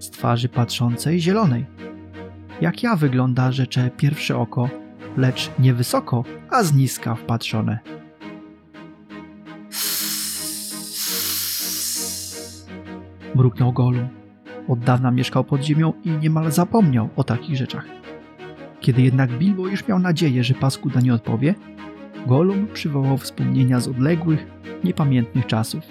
[0.00, 1.66] z twarzy patrzącej zielonej.
[2.60, 4.68] Jak ja wygląda, rzecze pierwsze oko,
[5.16, 7.78] lecz nie wysoko, a z niska wpatrzone.
[13.34, 14.08] Mruknął Golum.
[14.68, 17.86] Od dawna mieszkał pod ziemią i niemal zapomniał o takich rzeczach.
[18.80, 21.54] Kiedy jednak Bilbo już miał nadzieję, że paskuda nie odpowie,
[22.26, 24.46] Gollum przywołał wspomnienia z odległych,
[24.84, 25.82] niepamiętnych czasów.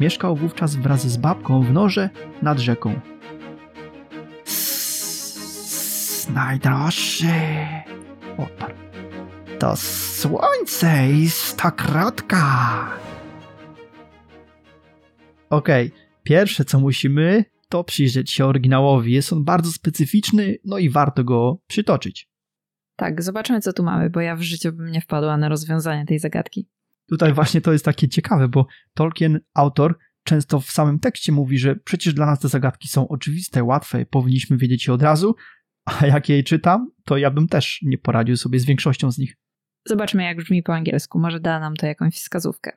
[0.00, 2.10] Mieszkał wówczas wraz z babką w norze
[2.42, 3.00] nad rzeką.
[6.34, 7.26] Najdroższy,
[8.38, 8.74] odparł.
[9.58, 12.36] To słońce i stokrotka.
[15.50, 16.00] Okej, okay.
[16.22, 19.12] pierwsze co musimy, to przyjrzeć się oryginałowi.
[19.12, 22.30] Jest on bardzo specyficzny, no i warto go przytoczyć.
[22.96, 26.18] Tak, zobaczmy co tu mamy, bo ja w życiu bym nie wpadła na rozwiązanie tej
[26.18, 26.68] zagadki.
[27.08, 31.76] Tutaj właśnie to jest takie ciekawe, bo Tolkien, autor, często w samym tekście mówi, że
[31.76, 35.34] przecież dla nas te zagadki są oczywiste, łatwe, powinniśmy wiedzieć je od razu,
[35.84, 39.36] a jak je czytam, to ja bym też nie poradził sobie z większością z nich.
[39.86, 41.18] Zobaczmy, jak brzmi po angielsku.
[41.18, 42.76] Może da nam to jakąś wskazówkę.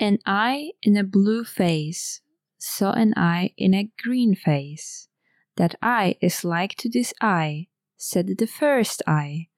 [0.00, 2.20] An eye in a blue face
[2.58, 5.08] saw an eye in a green face.
[5.54, 9.48] That eye is like to this eye, said the first eye,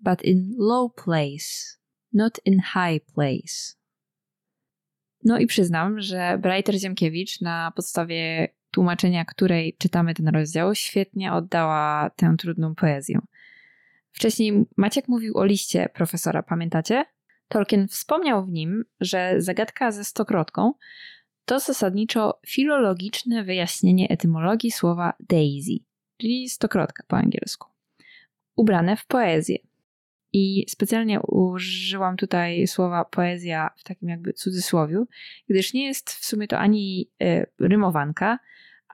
[0.00, 1.78] but in low place,
[2.12, 3.76] not in high place.
[5.24, 12.10] No i przyznam, że Brajter Ziemkiewicz na podstawie tłumaczenia, której czytamy ten rozdział, świetnie oddała
[12.16, 13.18] tę trudną poezję.
[14.12, 17.04] Wcześniej Maciek mówił o liście profesora, pamiętacie?
[17.48, 20.72] Tolkien wspomniał w nim, że zagadka ze stokrotką
[21.44, 25.72] to zasadniczo filologiczne wyjaśnienie etymologii słowa daisy,
[26.16, 27.68] czyli stokrotka po angielsku,
[28.56, 29.58] ubrane w poezję.
[30.32, 35.06] I specjalnie użyłam tutaj słowa poezja w takim jakby cudzysłowiu,
[35.48, 38.38] gdyż nie jest w sumie to ani y, rymowanka,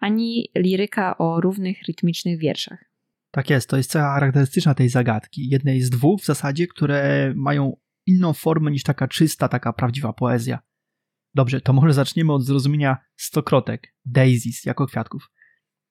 [0.01, 2.85] ani liryka o równych rytmicznych wierszach.
[3.31, 5.49] Tak jest, to jest cecha charakterystyczna tej zagadki.
[5.49, 10.59] Jednej z dwóch w zasadzie, które mają inną formę niż taka czysta, taka prawdziwa poezja.
[11.35, 15.31] Dobrze, to może zaczniemy od zrozumienia stokrotek, daisies, jako kwiatków.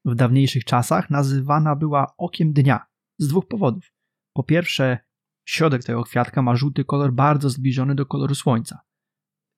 [0.05, 2.85] W dawniejszych czasach nazywana była okiem dnia
[3.17, 3.93] z dwóch powodów.
[4.33, 4.97] Po pierwsze,
[5.45, 8.79] środek tego kwiatka ma żółty kolor bardzo zbliżony do koloru słońca.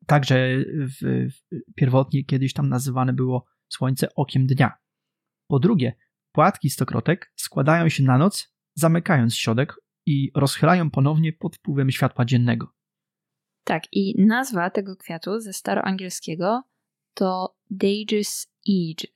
[0.05, 4.77] Także w, w, pierwotnie kiedyś tam nazywane było słońce okiem dnia.
[5.47, 5.93] Po drugie,
[6.31, 12.67] płatki stokrotek składają się na noc, zamykając środek i rozchylają ponownie pod wpływem światła dziennego.
[13.63, 16.63] Tak, i nazwa tego kwiatu ze staroangielskiego
[17.13, 19.07] to Dage's Age.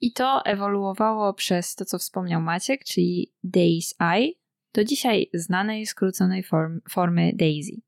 [0.00, 4.32] I to ewoluowało przez to, co wspomniał Maciek, czyli Day's Eye,
[4.74, 7.80] do dzisiaj znanej, skróconej form, formy Daisy.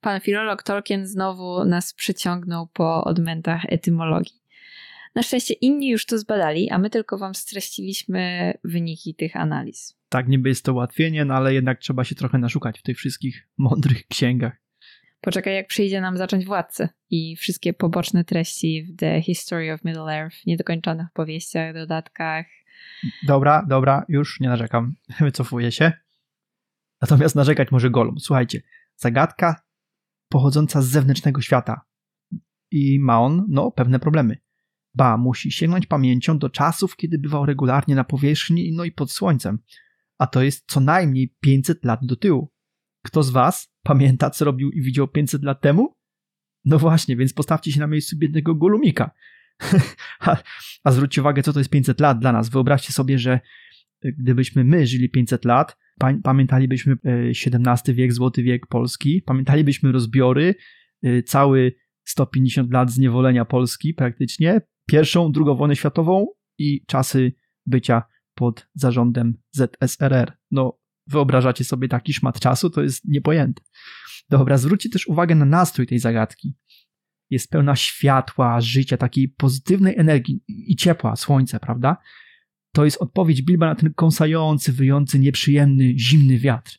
[0.00, 4.42] Pan filolog Tolkien znowu nas przyciągnął po odmętach etymologii.
[5.16, 9.98] Na szczęście inni już to zbadali, a my tylko wam streściliśmy wyniki tych analiz.
[10.08, 13.48] Tak, niby jest to ułatwienie, no ale jednak trzeba się trochę naszukać w tych wszystkich
[13.58, 14.56] mądrych księgach.
[15.20, 20.20] Poczekaj, jak przyjdzie nam zacząć władcę i wszystkie poboczne treści w The History of Middle
[20.20, 22.46] Earth, niedokończonych powieściach, dodatkach.
[23.26, 24.94] Dobra, dobra, już nie narzekam.
[25.20, 25.92] Wycofuję się.
[27.02, 28.20] Natomiast narzekać może Golum.
[28.20, 28.62] Słuchajcie,
[28.96, 29.62] zagadka
[30.28, 31.80] pochodząca z zewnętrznego świata.
[32.70, 34.45] I ma on, no, pewne problemy.
[34.96, 39.58] Ba, musi sięgnąć pamięcią do czasów, kiedy bywał regularnie na powierzchni, no i pod słońcem.
[40.18, 42.52] A to jest co najmniej 500 lat do tyłu.
[43.04, 45.96] Kto z was pamięta, co robił i widział 500 lat temu?
[46.64, 49.10] No właśnie, więc postawcie się na miejscu biednego Golumika.
[50.20, 50.36] a,
[50.84, 52.48] a zwróćcie uwagę, co to jest 500 lat dla nas.
[52.48, 53.40] Wyobraźcie sobie, że
[54.02, 55.76] gdybyśmy my żyli 500 lat,
[56.22, 60.54] pamiętalibyśmy XVII wiek, złoty wiek Polski, pamiętalibyśmy rozbiory,
[61.04, 61.72] y, cały
[62.04, 66.26] 150 lat zniewolenia Polski praktycznie, pierwszą, drugą wojnę światową
[66.58, 67.32] i czasy
[67.66, 68.02] bycia
[68.34, 70.38] pod zarządem ZSRR.
[70.50, 73.62] No, wyobrażacie sobie taki szmat czasu, to jest niepojęte.
[74.30, 76.56] Dobra, zwróćcie też uwagę na nastrój tej zagadki.
[77.30, 81.96] Jest pełna światła, życia, takiej pozytywnej energii i ciepła, słońce, prawda?
[82.72, 86.78] To jest odpowiedź Bilba na ten kąsający, wyjący, nieprzyjemny, zimny wiatr.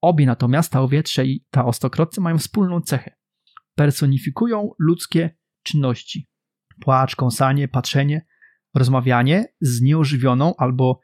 [0.00, 3.16] Obie natomiast, ta o wietrze i ta o stokrotce, mają wspólną cechę.
[3.74, 6.28] Personifikują ludzkie czynności.
[6.80, 8.26] Płacz, kąsanie, patrzenie,
[8.74, 11.00] rozmawianie z nieożywioną albo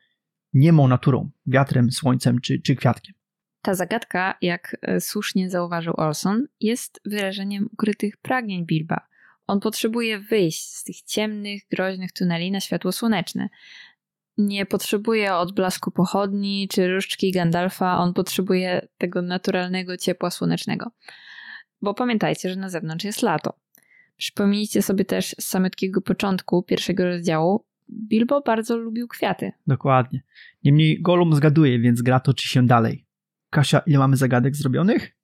[0.52, 3.14] niemą naturą, wiatrem, słońcem czy, czy kwiatkiem.
[3.62, 9.06] Ta zagadka, jak e, słusznie zauważył Olson, jest wyrażeniem ukrytych pragnień Bilba.
[9.46, 13.48] On potrzebuje wyjść z tych ciemnych, groźnych tuneli na światło słoneczne.
[14.38, 20.90] Nie potrzebuje odblasku pochodni czy różdżki Gandalfa, on potrzebuje tego naturalnego ciepła słonecznego.
[21.83, 23.59] Bo pamiętajcie, że na zewnątrz jest lato.
[24.20, 29.52] Przypomnijcie sobie też z samotkiego początku pierwszego rozdziału, Bilbo bardzo lubił kwiaty.
[29.66, 30.22] Dokładnie.
[30.64, 33.06] Niemniej Golum zgaduje, więc gra toczy się dalej.
[33.50, 35.16] Kasia, ile mamy zagadek zrobionych?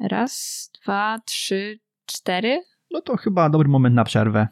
[0.00, 2.62] Raz, dwa, trzy, cztery.
[2.90, 4.48] No to chyba dobry moment na przerwę.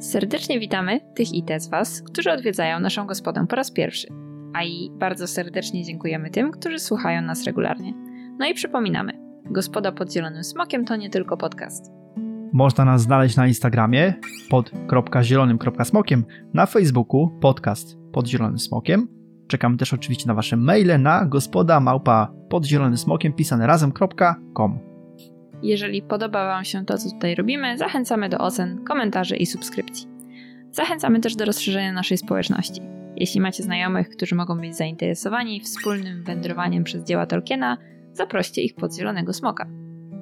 [0.00, 4.08] Serdecznie witamy tych i te z Was, którzy odwiedzają naszą gospodę po raz pierwszy.
[4.54, 7.94] A i bardzo serdecznie dziękujemy tym, którzy słuchają nas regularnie.
[8.38, 11.92] No i przypominamy, Gospoda pod Zielonym Smokiem to nie tylko podcast.
[12.52, 14.14] Można nas znaleźć na Instagramie
[14.50, 14.70] pod
[15.22, 16.24] .zielonym.smokiem,
[16.54, 19.08] na Facebooku podcast pod Zielonym Smokiem.
[19.48, 24.78] Czekamy też oczywiście na Wasze maile na gospoda małpa pod Zielonym Smokiem pisane razem.com.
[25.62, 30.08] Jeżeli podoba Wam się to, co tutaj robimy, zachęcamy do ocen, komentarzy i subskrypcji.
[30.70, 32.80] Zachęcamy też do rozszerzenia naszej społeczności.
[33.16, 37.78] Jeśli macie znajomych, którzy mogą być zainteresowani wspólnym wędrowaniem przez dzieła Tolkiena,
[38.12, 39.66] zaproście ich pod Zielonego Smoka.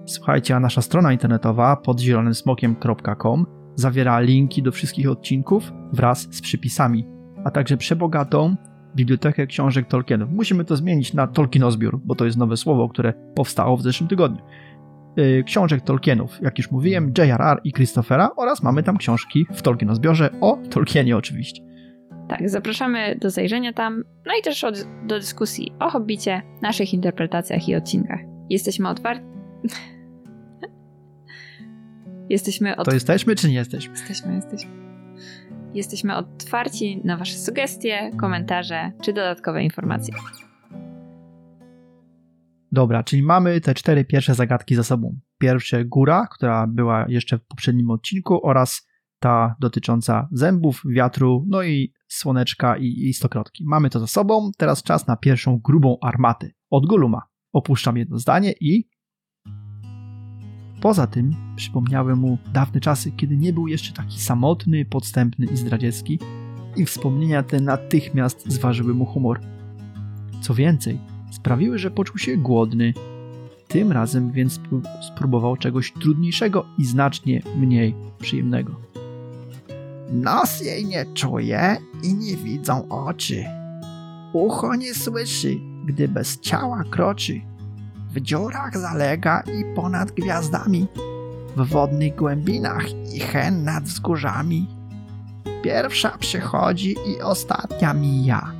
[0.07, 7.07] Słuchajcie, a nasza strona internetowa podzielonym.smokiem.com zawiera linki do wszystkich odcinków wraz z przypisami,
[7.45, 8.57] a także przebogatą
[8.97, 10.31] bibliotekę książek Tolkienów.
[10.31, 14.43] Musimy to zmienić na Tolkienozbiór, bo to jest nowe słowo, które powstało w zeszłym tygodniu.
[15.17, 17.61] Yy, książek Tolkienów, jak już mówiłem, J.R.R.
[17.65, 21.70] i Christophera oraz mamy tam książki w Tolkienozbiorze o Tolkienie oczywiście.
[22.31, 27.69] Tak, zapraszamy do zajrzenia tam, no i też od, do dyskusji o hobbicie, naszych interpretacjach
[27.69, 28.21] i odcinkach.
[28.51, 29.25] Jesteśmy otwarci.
[32.29, 32.87] jesteśmy od...
[32.87, 33.93] To jesteśmy, czy nie jesteśmy?
[33.93, 34.71] Jesteśmy, jesteśmy.
[35.75, 40.15] Jesteśmy otwarci na Wasze sugestie, komentarze czy dodatkowe informacje.
[42.73, 45.19] Dobra, czyli mamy te cztery pierwsze zagadki za sobą.
[45.39, 48.90] Pierwsze góra, która była jeszcze w poprzednim odcinku, oraz
[49.21, 53.65] ta dotycząca zębów, wiatru, no i słoneczka i, i stokrotki.
[53.67, 56.51] Mamy to za sobą, teraz czas na pierwszą grubą armatę.
[56.71, 57.23] Od Guluma.
[57.53, 58.89] Opuszczam jedno zdanie i...
[60.81, 66.19] Poza tym przypomniały mu dawne czasy, kiedy nie był jeszcze taki samotny, podstępny i zdradziecki
[66.77, 69.41] i wspomnienia te natychmiast zważyły mu humor.
[70.41, 70.99] Co więcej,
[71.31, 72.95] sprawiły, że poczuł się głodny.
[73.69, 74.61] Tym razem więc
[75.01, 78.90] spróbował czegoś trudniejszego i znacznie mniej przyjemnego.
[80.13, 83.45] Nos jej nie czuje i nie widzą oczy.
[84.33, 87.41] Ucho nie słyszy, gdy bez ciała kroczy.
[88.15, 90.87] W dziurach zalega i ponad gwiazdami,
[91.57, 94.69] w wodnych głębinach i hen nad wzgórzami.
[95.63, 98.53] Pierwsza przychodzi i ostatnia mija.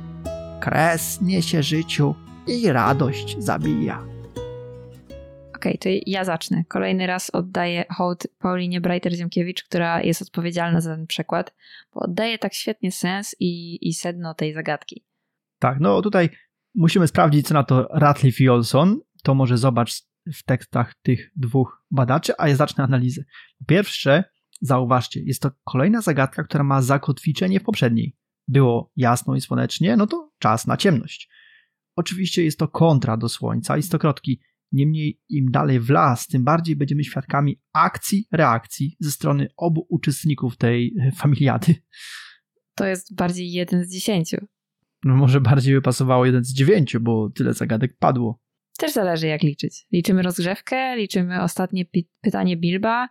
[0.61, 2.15] Kres niesie życiu
[2.47, 4.10] i radość zabija.
[5.61, 6.63] Okej, okay, to ja zacznę.
[6.67, 11.53] Kolejny raz oddaję hołd Paulinie Breiter-Ziemkiewicz, która jest odpowiedzialna za ten przekład,
[11.93, 15.05] bo oddaje tak świetnie sens i, i sedno tej zagadki.
[15.59, 16.29] Tak, no tutaj
[16.75, 18.99] musimy sprawdzić, co na to Ratliff i Olson.
[19.23, 19.93] To może zobacz
[20.33, 23.23] w tekstach tych dwóch badaczy, a ja zacznę analizę.
[23.67, 24.23] Pierwsze,
[24.61, 28.15] zauważcie, jest to kolejna zagadka, która ma zakotwiczenie w poprzedniej.
[28.47, 31.29] Było jasno i słonecznie, no to czas na ciemność.
[31.95, 34.41] Oczywiście jest to kontra do Słońca i stokrotki.
[34.71, 40.57] Niemniej im dalej w las, tym bardziej będziemy świadkami akcji, reakcji ze strony obu uczestników
[40.57, 41.75] tej e, familiady.
[42.75, 44.37] To jest bardziej jeden z dziesięciu.
[45.03, 48.39] No może bardziej by pasowało jeden z dziewięciu, bo tyle zagadek padło.
[48.77, 49.85] Też zależy jak liczyć.
[49.91, 53.07] Liczymy rozgrzewkę, liczymy ostatnie pi- pytanie Bilba.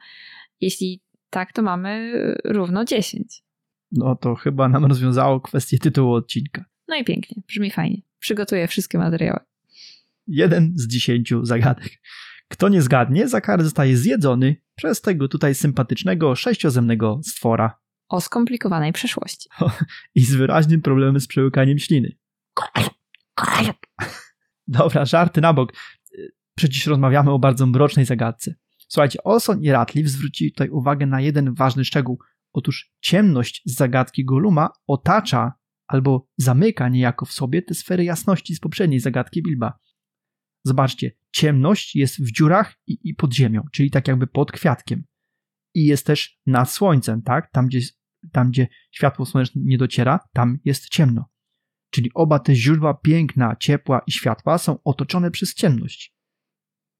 [0.60, 2.12] Jeśli tak, to mamy
[2.44, 3.42] równo 10.
[3.92, 6.64] No to chyba nam rozwiązało kwestię tytułu odcinka.
[6.88, 8.02] No i pięknie, brzmi fajnie.
[8.18, 9.40] Przygotuję wszystkie materiały.
[10.30, 12.00] Jeden z dziesięciu zagadek.
[12.48, 18.92] Kto nie zgadnie, za karę zostaje zjedzony przez tego tutaj sympatycznego sześciozemnego stwora O skomplikowanej
[18.92, 19.48] przeszłości.
[20.14, 22.16] i z wyraźnym problemem z przełykaniem śliny.
[24.66, 25.72] Dobra, żarty na bok.
[26.56, 28.54] Przecież rozmawiamy o bardzo mrocznej zagadce.
[28.88, 32.18] Słuchajcie, Olson i Ratliff zwrócili tutaj uwagę na jeden ważny szczegół.
[32.52, 35.52] Otóż ciemność z zagadki Goluma otacza
[35.86, 39.78] albo zamyka niejako w sobie te sfery jasności z poprzedniej zagadki Bilba.
[40.64, 45.04] Zobaczcie, ciemność jest w dziurach i, i pod ziemią, czyli tak jakby pod kwiatkiem.
[45.74, 47.50] I jest też nad słońcem, tak?
[47.50, 47.80] Tam gdzie,
[48.32, 51.30] tam, gdzie światło słoneczne nie dociera, tam jest ciemno.
[51.90, 56.14] Czyli oba te źródła piękna, ciepła i światła są otoczone przez ciemność.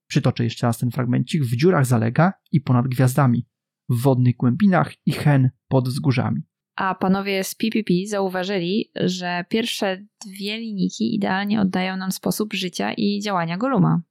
[0.07, 1.43] Przytoczę jeszcze raz ten fragmencik.
[1.43, 3.47] W dziurach zalega i ponad gwiazdami,
[3.89, 6.41] w wodnych głębinach i hen pod wzgórzami.
[6.75, 13.19] A panowie z PPP zauważyli, że pierwsze dwie linijki idealnie oddają nam sposób życia i
[13.19, 14.01] działania Goluma.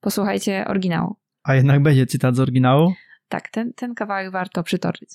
[0.00, 1.16] Posłuchajcie oryginału.
[1.42, 2.94] A jednak będzie cytat z oryginału?
[3.28, 5.10] Tak, ten, ten kawałek warto przytoczyć.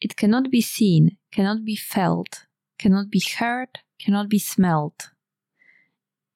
[0.00, 2.46] It cannot be seen, cannot be felt,
[2.82, 5.10] cannot be heard, cannot be smelled.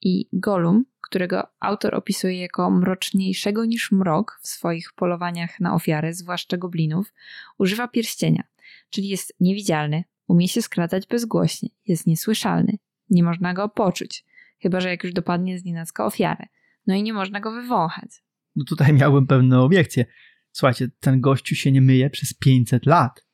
[0.03, 6.57] I Golum, którego autor opisuje jako mroczniejszego niż mrok w swoich polowaniach na ofiary, zwłaszcza
[6.57, 7.13] goblinów,
[7.59, 8.43] używa pierścienia,
[8.91, 12.79] czyli jest niewidzialny, umie się skradać bezgłośnie, jest niesłyszalny,
[13.11, 14.25] nie można go poczuć,
[14.63, 16.47] chyba że jak już dopadnie z nienacka ofiarę.
[16.87, 18.11] No i nie można go wywąchać.
[18.57, 20.05] No tutaj miałbym pewne obiekcje.
[20.53, 23.27] Słuchajcie, ten gościu się nie myje przez 500 lat.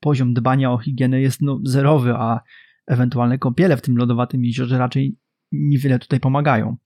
[0.00, 2.40] Poziom dbania o higienę jest no zerowy, a
[2.86, 5.18] ewentualne kąpiele w tym lodowatym jeziorze raczej
[5.52, 6.76] niewiele tutaj pomagają.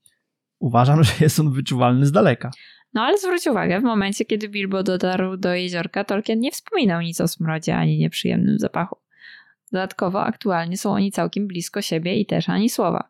[0.59, 2.51] Uważam, że jest on wyczuwalny z daleka.
[2.93, 7.21] No ale zwróć uwagę, w momencie, kiedy Bilbo dotarł do jeziorka, Tolkien nie wspominał nic
[7.21, 8.97] o smrodzie ani nieprzyjemnym zapachu.
[9.71, 13.09] Dodatkowo aktualnie są oni całkiem blisko siebie i też ani słowa.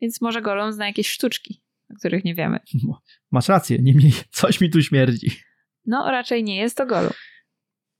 [0.00, 2.60] Więc może Golem zna jakieś sztuczki, o których nie wiemy.
[3.32, 5.30] Masz rację, niemniej coś mi tu śmierdzi.
[5.86, 7.12] No raczej nie jest to Golum.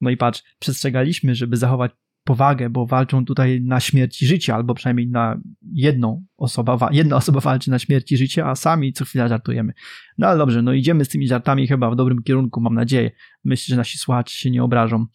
[0.01, 1.93] No i patrz, przestrzegaliśmy, żeby zachować
[2.25, 5.41] powagę, bo walczą tutaj na śmierć i życie, albo przynajmniej na
[5.73, 9.73] jedną osoba, jedna osoba walczy na śmierć i życie, a sami co chwila żartujemy.
[10.19, 13.11] No ale dobrze, no idziemy z tymi żartami chyba w dobrym kierunku, mam nadzieję.
[13.45, 15.07] Myślę, że nasi słuchacze się nie obrażą.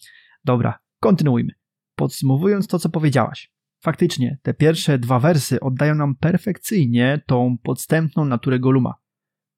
[0.46, 1.54] Dobra, kontynuujmy.
[1.96, 3.52] Podsumowując to, co powiedziałaś.
[3.84, 8.94] Faktycznie, te pierwsze dwa wersy oddają nam perfekcyjnie tą podstępną naturę Goluma.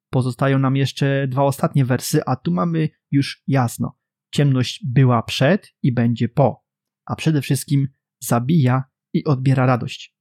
[0.09, 3.97] Pozostają nam jeszcze dwa ostatnie wersy, a tu mamy już jasno.
[4.31, 6.61] Ciemność była przed i będzie po
[7.05, 7.87] a przede wszystkim
[8.19, 8.83] zabija
[9.13, 10.15] i odbiera radość.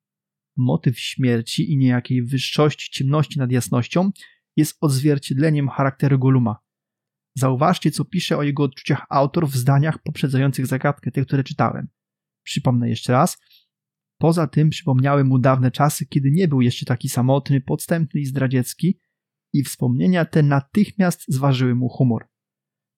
[0.57, 4.11] Motyw śmierci i niejakiej wyższości ciemności nad jasnością
[4.57, 6.57] jest odzwierciedleniem charakteru Goluma.
[7.35, 11.89] Zauważcie, co pisze o jego odczuciach autor w zdaniach poprzedzających zagadkę, te, które czytałem.
[12.43, 13.39] Przypomnę jeszcze raz.
[14.19, 19.01] Poza tym przypomniały mu dawne czasy, kiedy nie był jeszcze taki samotny, podstępny i zdradziecki,
[19.53, 22.29] i wspomnienia te natychmiast zważyły mu humor.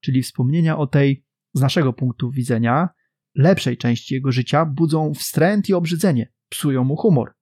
[0.00, 2.88] Czyli wspomnienia o tej, z naszego punktu widzenia,
[3.34, 7.34] lepszej części jego życia budzą wstręt i obrzydzenie, psują mu humor.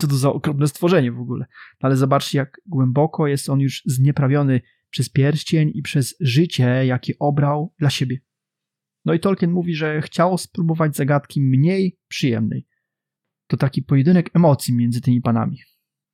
[0.00, 1.46] Co to za okropne stworzenie w ogóle.
[1.82, 7.12] No ale zobaczcie, jak głęboko jest on już znieprawiony przez pierścień i przez życie, jakie
[7.18, 8.18] obrał dla siebie.
[9.04, 12.66] No i Tolkien mówi, że chciał spróbować zagadki mniej przyjemnej.
[13.46, 15.58] To taki pojedynek emocji między tymi panami.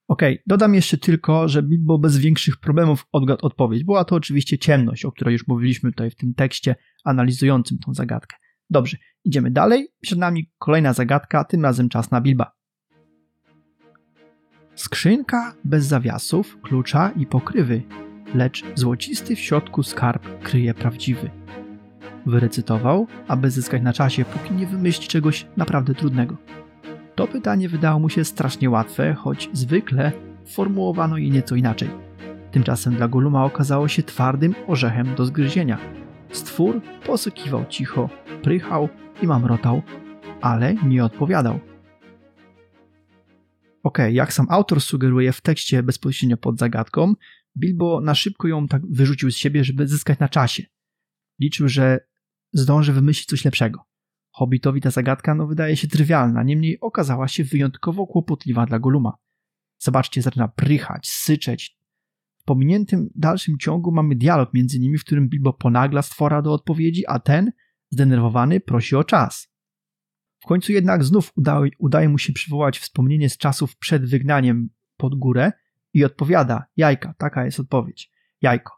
[0.08, 3.84] Okej, okay, dodam jeszcze tylko, że Bilbo bez większych problemów odgadł odpowiedź.
[3.84, 8.36] Była to oczywiście ciemność, o której już mówiliśmy tutaj w tym tekście analizującym tą zagadkę.
[8.70, 9.88] Dobrze, idziemy dalej.
[10.00, 12.52] Przed nami kolejna zagadka, tym razem czas na Bilba.
[14.74, 17.82] Skrzynka bez zawiasów, klucza i pokrywy,
[18.34, 21.30] lecz złocisty w środku skarb kryje prawdziwy.
[22.26, 26.36] Wyrecytował, aby zyskać na czasie, póki nie wymyśli czegoś naprawdę trudnego.
[27.14, 30.12] To pytanie wydało mu się strasznie łatwe, choć zwykle
[30.46, 31.90] formułowano je nieco inaczej.
[32.50, 35.78] Tymczasem dla Goluma okazało się twardym orzechem do zgryzienia.
[36.32, 38.10] Stwór posykiwał cicho,
[38.42, 38.88] prychał
[39.22, 39.82] i mamrotał,
[40.40, 41.60] ale nie odpowiadał.
[43.82, 47.14] Ok, jak sam autor sugeruje w tekście bezpośrednio pod zagadką,
[47.56, 50.62] Bilbo na szybko ją tak wyrzucił z siebie, żeby zyskać na czasie.
[51.40, 52.00] Liczył, że
[52.52, 53.84] zdąży wymyślić coś lepszego.
[54.30, 59.12] Hobbitowi ta zagadka no, wydaje się trywialna, niemniej okazała się wyjątkowo kłopotliwa dla Goluma.
[59.78, 61.77] Zobaczcie, zaczyna prychać, syczeć.
[62.48, 67.18] Pominiętym dalszym ciągu mamy dialog między nimi, w którym Bilbo ponagla stwora do odpowiedzi, a
[67.18, 67.52] ten,
[67.90, 69.52] zdenerwowany, prosi o czas.
[70.40, 71.32] W końcu jednak znów
[71.78, 75.52] udaje, mu się przywołać wspomnienie z czasów przed wygnaniem pod górę
[75.94, 78.12] i odpowiada: Jajka, taka jest odpowiedź.
[78.42, 78.72] Jajko.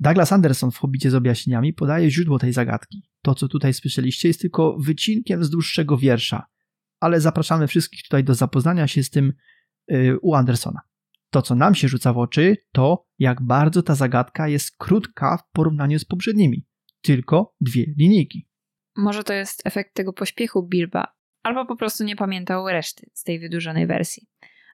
[0.00, 3.02] Douglas Anderson w Hobbicie z objaśnieniami podaje źródło tej zagadki.
[3.22, 6.46] To, co tutaj słyszeliście, jest tylko wycinkiem z dłuższego wiersza,
[7.00, 9.32] ale zapraszamy wszystkich tutaj do zapoznania się z tym
[9.88, 10.89] yy, u Andersona.
[11.30, 15.50] To, co nam się rzuca w oczy, to jak bardzo ta zagadka jest krótka w
[15.52, 16.66] porównaniu z poprzednimi.
[17.02, 18.48] Tylko dwie linijki.
[18.96, 21.06] Może to jest efekt tego pośpiechu Bilba,
[21.42, 24.26] albo po prostu nie pamiętał reszty z tej wydłużonej wersji.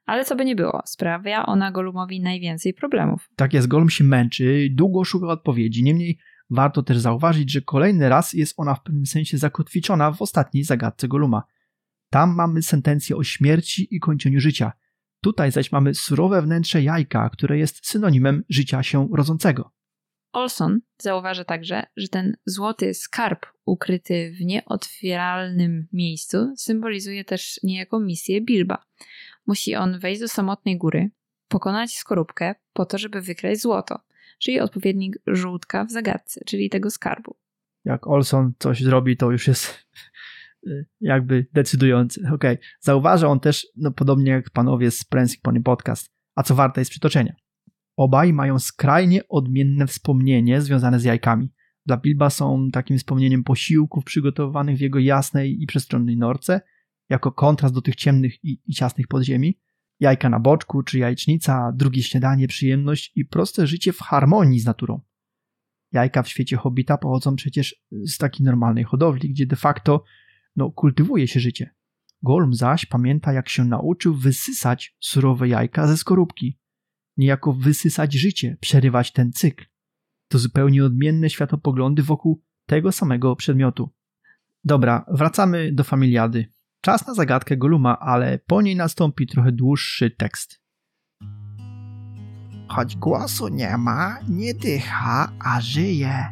[0.07, 3.28] Ale co by nie było, sprawia ona Golumowi najwięcej problemów.
[3.36, 6.18] Tak jest, Golum się męczy, długo szuka odpowiedzi, niemniej
[6.50, 11.09] warto też zauważyć, że kolejny raz jest ona w pewnym sensie zakotwiczona w ostatniej zagadce
[11.09, 11.42] Goluma.
[12.11, 14.72] Tam mamy sentencję o śmierci i kończeniu życia.
[15.27, 19.72] Tutaj zaś mamy surowe wnętrze jajka, które jest synonimem życia się rodzącego.
[20.33, 28.41] Olson zauważa także, że ten złoty skarb ukryty w nieotwieralnym miejscu symbolizuje też niejako misję
[28.41, 28.85] Bilba.
[29.47, 31.11] Musi on wejść do samotnej góry,
[31.49, 33.99] pokonać skorupkę po to, żeby wykraść złoto,
[34.39, 37.37] czyli odpowiednik żółtka w zagadce, czyli tego skarbu.
[37.85, 39.87] Jak Olson coś zrobi, to już jest
[41.01, 42.21] jakby decydujący.
[42.21, 42.35] Okej.
[42.35, 42.59] Okay.
[42.81, 46.91] Zauważa on też, no podobnie jak panowie z Prensik Pony Podcast, a co warte jest
[46.91, 47.35] przytoczenia.
[47.97, 51.53] Obaj mają skrajnie odmienne wspomnienie związane z jajkami.
[51.87, 56.61] Dla Bilba są takim wspomnieniem posiłków przygotowanych w jego jasnej i przestronnej norce,
[57.09, 59.61] jako kontrast do tych ciemnych i, i ciasnych podziemi.
[60.01, 65.01] Jajka na boczku czy jajecznica, drugie śniadanie, przyjemność i proste życie w harmonii z naturą.
[65.93, 70.05] Jajka w świecie Hobbita pochodzą przecież z takiej normalnej hodowli, gdzie de facto
[70.57, 71.74] no, kultywuje się życie.
[72.22, 76.59] Golm zaś pamięta, jak się nauczył wysysać surowe jajka ze skorupki
[77.16, 79.64] niejako wysysać życie, przerywać ten cykl.
[80.28, 83.90] To zupełnie odmienne światopoglądy wokół tego samego przedmiotu.
[84.64, 86.52] Dobra, wracamy do familiady.
[86.80, 90.61] Czas na zagadkę Goluma, ale po niej nastąpi trochę dłuższy tekst.
[92.68, 96.24] Choć głosu nie ma, nie dycha, a żyje.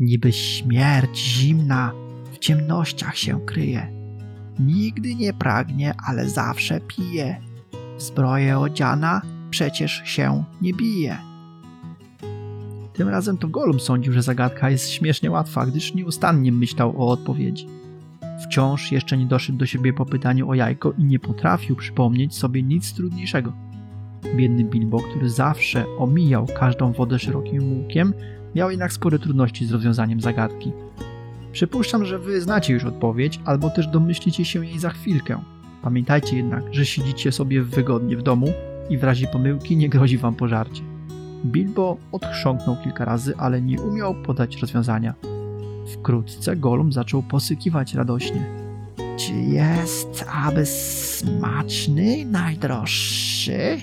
[0.00, 1.92] Niby śmierć zimna
[2.38, 3.92] w ciemnościach się kryje.
[4.58, 7.40] Nigdy nie pragnie, ale zawsze pije.
[7.96, 11.16] W zbroję odziana, przecież się nie bije.
[12.92, 17.66] Tym razem to Golum sądził, że zagadka jest śmiesznie łatwa, gdyż nieustannie myślał o odpowiedzi.
[18.44, 22.62] Wciąż jeszcze nie doszedł do siebie po pytaniu o jajko i nie potrafił przypomnieć sobie
[22.62, 23.52] nic trudniejszego.
[24.36, 28.14] Biedny Bilbo, który zawsze omijał każdą wodę szerokim łukiem,
[28.54, 30.72] miał jednak spore trudności z rozwiązaniem zagadki.
[31.52, 35.40] Przypuszczam, że wy znacie już odpowiedź, albo też domyślicie się jej za chwilkę.
[35.82, 38.52] Pamiętajcie jednak, że siedzicie sobie wygodnie w domu
[38.90, 40.82] i w razie pomyłki nie grozi wam pożarcie.
[41.44, 45.14] Bilbo odchrząknął kilka razy, ale nie umiał podać rozwiązania.
[45.94, 48.44] Wkrótce Golum zaczął posykiwać radośnie.
[49.16, 53.78] Czy jest aby smaczny, najdroższy?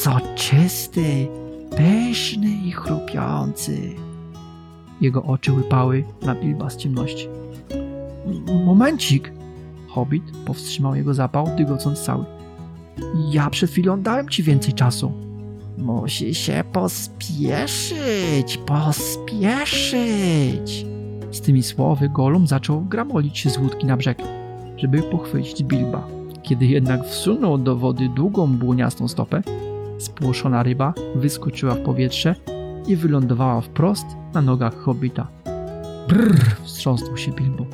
[0.00, 1.28] Soczysty,
[1.76, 4.11] pyszny i chrupiący.
[5.02, 7.28] Jego oczy łypały na Bilba z ciemności.
[8.64, 9.32] Momencik!
[9.88, 12.24] Hobbit powstrzymał jego zapał, dygocąc cały.
[13.30, 15.12] Ja przed chwilą dałem ci więcej czasu.
[15.78, 19.86] Musi się pospieszyć, pospieszyć.
[21.30, 24.22] Z tymi słowy Golum zaczął gramolić się z łódki na brzeg,
[24.76, 26.08] żeby pochwycić Bilba.
[26.42, 29.42] Kiedy jednak wsunął do wody długą, błoniastą stopę,
[29.98, 32.34] spłoszona ryba wyskoczyła w powietrze
[32.86, 35.28] i wylądowała wprost na nogach hobita.
[36.08, 37.66] Brrr, wstrząsnął się Bilbo.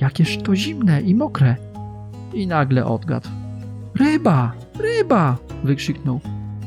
[0.00, 1.56] Jakież to zimne i mokre.
[2.34, 3.28] I nagle odgadł.
[3.94, 4.52] Ryba!
[4.78, 5.38] Ryba!
[5.64, 6.20] wykrzyknął.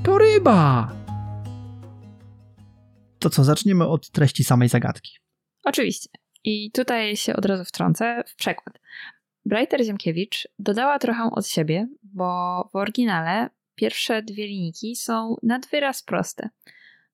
[0.03, 0.91] To ryba!
[3.19, 5.17] To co, zaczniemy od treści samej zagadki.
[5.63, 6.09] Oczywiście.
[6.43, 8.79] I tutaj się od razu wtrącę w przekład.
[9.45, 16.03] Brighter Ziemkiewicz dodała trochę od siebie, bo w oryginale pierwsze dwie linijki są nad wyraz
[16.03, 16.49] proste.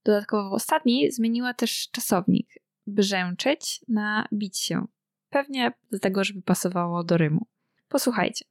[0.10, 2.47] Dodatkowo w ostatniej zmieniła też czasownik
[2.88, 4.88] brzęczeć na bić się.
[5.30, 7.45] Pewnie dlatego, żeby pasowało do rymu.
[7.89, 8.45] Posłuchajcie.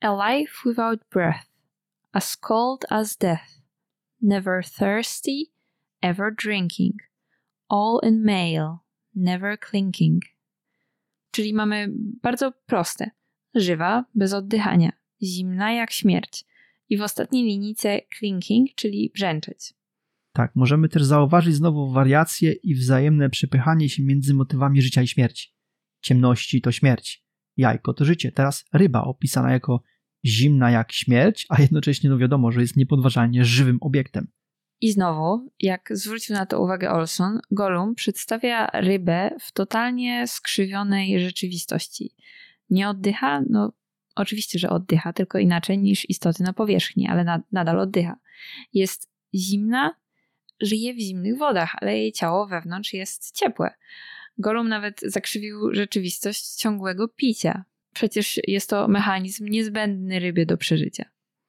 [0.00, 1.46] A life without breath,
[2.12, 3.44] as cold as death,
[4.22, 5.32] never thirsty,
[6.00, 6.94] ever drinking,
[7.68, 8.78] all in male,
[9.14, 10.22] never clinking.
[11.30, 11.86] Czyli mamy
[12.22, 13.10] bardzo proste.
[13.54, 14.92] Żywa, bez oddychania,
[15.22, 16.44] zimna jak śmierć.
[16.88, 19.77] I w ostatniej linijce clinking, czyli brzęczeć.
[20.38, 25.54] Tak, możemy też zauważyć znowu wariacje i wzajemne przepychanie się między motywami życia i śmierci.
[26.00, 27.24] Ciemności to śmierć,
[27.56, 28.32] jajko to życie.
[28.32, 29.82] Teraz ryba opisana jako
[30.26, 34.28] zimna jak śmierć, a jednocześnie no wiadomo, że jest niepodważalnie żywym obiektem.
[34.80, 42.14] I znowu, jak zwrócił na to uwagę Olson, Gollum przedstawia rybę w totalnie skrzywionej rzeczywistości.
[42.70, 43.42] Nie oddycha?
[43.50, 43.72] No,
[44.14, 48.16] oczywiście, że oddycha, tylko inaczej niż istoty na powierzchni, ale na, nadal oddycha.
[48.72, 49.94] Jest zimna,
[50.60, 53.70] żyje w zimnych wodach, ale jej ciało wewnątrz jest ciepłe.
[54.38, 57.64] Gollum nawet zakrzywił rzeczywistość ciągłego picia.
[57.94, 61.04] Przecież jest to mechanizm niezbędny rybie do przeżycia.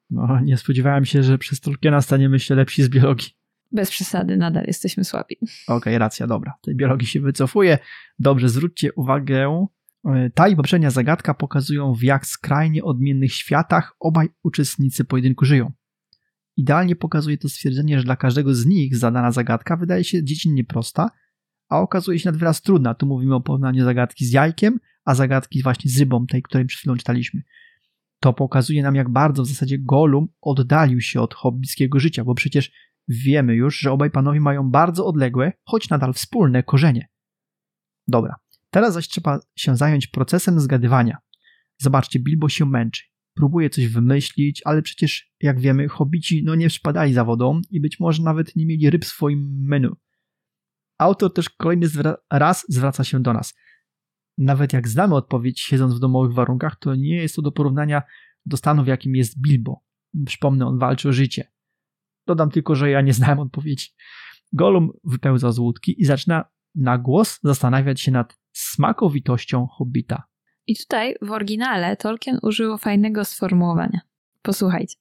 [0.10, 3.30] No, nie spodziewałem się, że przez Tolkiena staniemy się lepsi z biologii.
[3.72, 5.36] Bez przesady, nadal jesteśmy słabi.
[5.41, 6.53] Okej, okay, racja, dobra.
[6.62, 7.78] Tej biologii się wycofuje.
[8.20, 9.68] Dobrze, zwróćcie uwagę.
[10.05, 15.72] E, ta i poprzednia zagadka pokazują, w jak skrajnie odmiennych światach obaj uczestnicy pojedynku żyją.
[16.60, 21.12] Idealnie pokazuje to stwierdzenie, że dla każdego z nich zadana zagadka wydaje się dziecinnie prosta,
[21.70, 22.93] a okazuje się nad wyraz trudna.
[22.93, 26.80] Tu mówimy o porównaniu zagadki z jajkiem, a zagadki właśnie z rybą, tej, której przed
[26.80, 27.41] chwilą czytaliśmy.
[28.22, 32.72] To pokazuje nam, jak bardzo w zasadzie Golum oddalił się od hobbickiego życia, bo przecież
[33.07, 37.07] wiemy już, że obaj panowie mają bardzo odległe, choć nadal wspólne korzenie.
[38.07, 38.36] Dobra,
[38.70, 41.18] teraz zaś trzeba się zająć procesem zgadywania.
[41.78, 43.09] Zobaczcie, Bilbo się męczy.
[43.40, 48.00] Próbuje coś wymyślić, ale przecież, jak wiemy, hobbici no nie przypadali za wodą i być
[48.00, 49.90] może nawet nie mieli ryb w swoim menu.
[50.98, 51.88] Autor też kolejny
[52.32, 53.56] raz zwraca się do nas.
[54.38, 58.02] Nawet jak znamy odpowiedź siedząc w domowych warunkach, to nie jest to do porównania
[58.46, 59.84] do stanu, w jakim jest Bilbo.
[60.26, 61.52] Przypomnę, on walczy o życie.
[62.28, 63.88] Dodam tylko, że ja nie znałem odpowiedzi.
[64.54, 70.29] Golum wypełza z łódki i zaczyna na głos zastanawiać się nad smakowitością hobbita.
[70.70, 74.01] I tutaj w oryginale Tolkien użył fajnego sformułowania.
[74.41, 74.95] Posłuchajcie.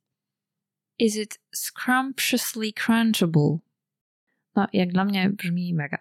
[0.99, 3.59] Is it scrumptiously crunchable?
[4.57, 5.99] No, jak dla mnie brzmi mega.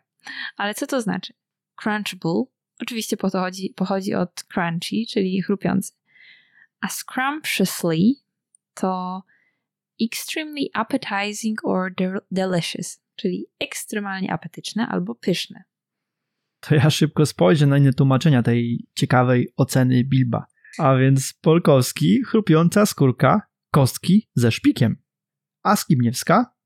[0.58, 1.34] Ale co to znaczy?
[1.76, 2.44] Crunchable
[2.82, 5.94] oczywiście pochodzi, pochodzi od crunchy, czyli chrupiący.
[6.82, 7.98] A scrumptiously
[8.74, 9.24] to
[10.02, 15.64] extremely appetizing or de delicious, czyli ekstremalnie apetyczne albo pyszne.
[16.60, 20.46] To ja szybko spojrzę na inne tłumaczenia tej ciekawej oceny Bilba.
[20.78, 23.42] A więc polkowski, chrupiąca skórka,
[23.72, 24.96] kostki ze szpikiem.
[25.64, 26.58] A skibniewska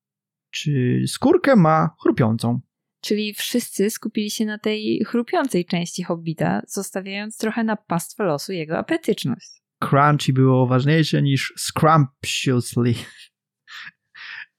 [0.51, 2.61] czy skórkę ma chrupiącą.
[3.01, 8.77] Czyli wszyscy skupili się na tej chrupiącej części hobbita, zostawiając trochę na pastwę losu jego
[8.77, 9.61] apetyczność.
[9.79, 12.93] Crunchy było ważniejsze niż scrumptiously.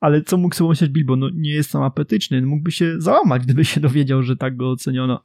[0.02, 1.16] Ale co mógł sobie myśleć Bilbo?
[1.16, 5.22] No nie jest tam apetyczny, mógłby się załamać, gdyby się dowiedział, że tak go oceniono.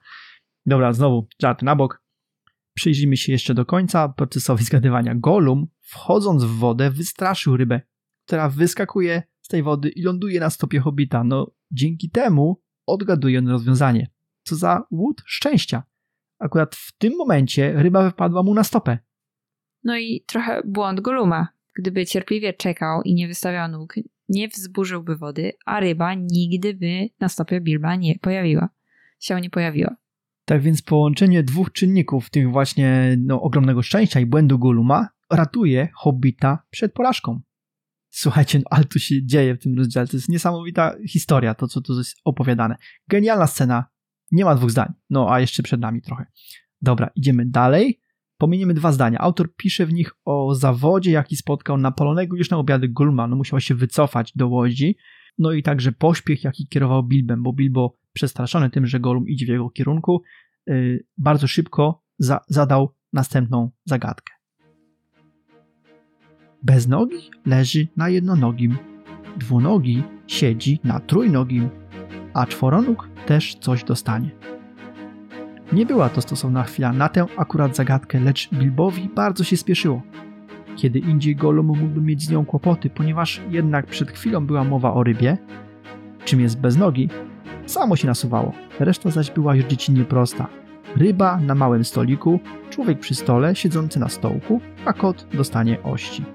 [0.65, 2.03] Dobra, znowu, żart na bok.
[2.73, 5.15] Przyjrzyjmy się jeszcze do końca procesowi zgadywania.
[5.15, 7.81] Golum, wchodząc w wodę, wystraszył rybę,
[8.25, 11.23] która wyskakuje z tej wody i ląduje na stopie hobita.
[11.23, 14.07] No, dzięki temu odgaduje on rozwiązanie.
[14.43, 15.83] Co za łód szczęścia.
[16.39, 18.97] Akurat w tym momencie ryba wypadła mu na stopę.
[19.83, 21.47] No i trochę błąd Goluma.
[21.75, 23.95] Gdyby cierpliwie czekał i nie wystawiał nóg,
[24.29, 28.69] nie wzburzyłby wody, a ryba nigdy by na stopie Bilba nie pojawiła.
[29.19, 29.95] Się nie pojawiła.
[30.45, 36.63] Tak więc połączenie dwóch czynników, tych właśnie no, ogromnego szczęścia i błędu Goluma, ratuje Hobbita
[36.69, 37.41] przed porażką.
[38.09, 40.07] Słuchajcie, no, ale tu się dzieje w tym rozdziale.
[40.07, 42.75] To jest niesamowita historia, to co tu jest opowiadane.
[43.07, 43.85] Genialna scena.
[44.31, 44.93] Nie ma dwóch zdań.
[45.09, 46.25] No, a jeszcze przed nami trochę.
[46.81, 48.01] Dobra, idziemy dalej.
[48.37, 49.19] Pominiemy dwa zdania.
[49.19, 53.27] Autor pisze w nich o zawodzie, jaki spotkał napalonego już na obiady Gulma.
[53.27, 54.97] No, musiał się wycofać do łodzi.
[55.37, 59.49] No i także pośpiech, jaki kierował Bilbem, bo Bilbo, przestraszony tym, że Golum idzie w
[59.49, 60.21] jego kierunku,
[60.67, 64.33] yy, bardzo szybko za zadał następną zagadkę.
[66.63, 68.77] Bez nogi leży na jednonogim,
[69.37, 71.69] dwunogi siedzi na trójnogim,
[72.33, 74.56] a czworonóg też coś dostanie.
[75.71, 80.01] Nie była to stosowna chwila na tę akurat zagadkę, lecz Bilbowi bardzo się spieszyło.
[80.75, 85.03] Kiedy indziej Gollum mógłby mieć z nią kłopoty, ponieważ jednak przed chwilą była mowa o
[85.03, 85.37] rybie,
[86.25, 87.09] czym jest bez nogi,
[87.65, 88.51] samo się nasuwało.
[88.79, 90.47] Reszta zaś była już dziecinnie prosta.
[90.95, 92.39] Ryba na małym stoliku,
[92.69, 96.25] człowiek przy stole siedzący na stołku, a kot dostanie ości.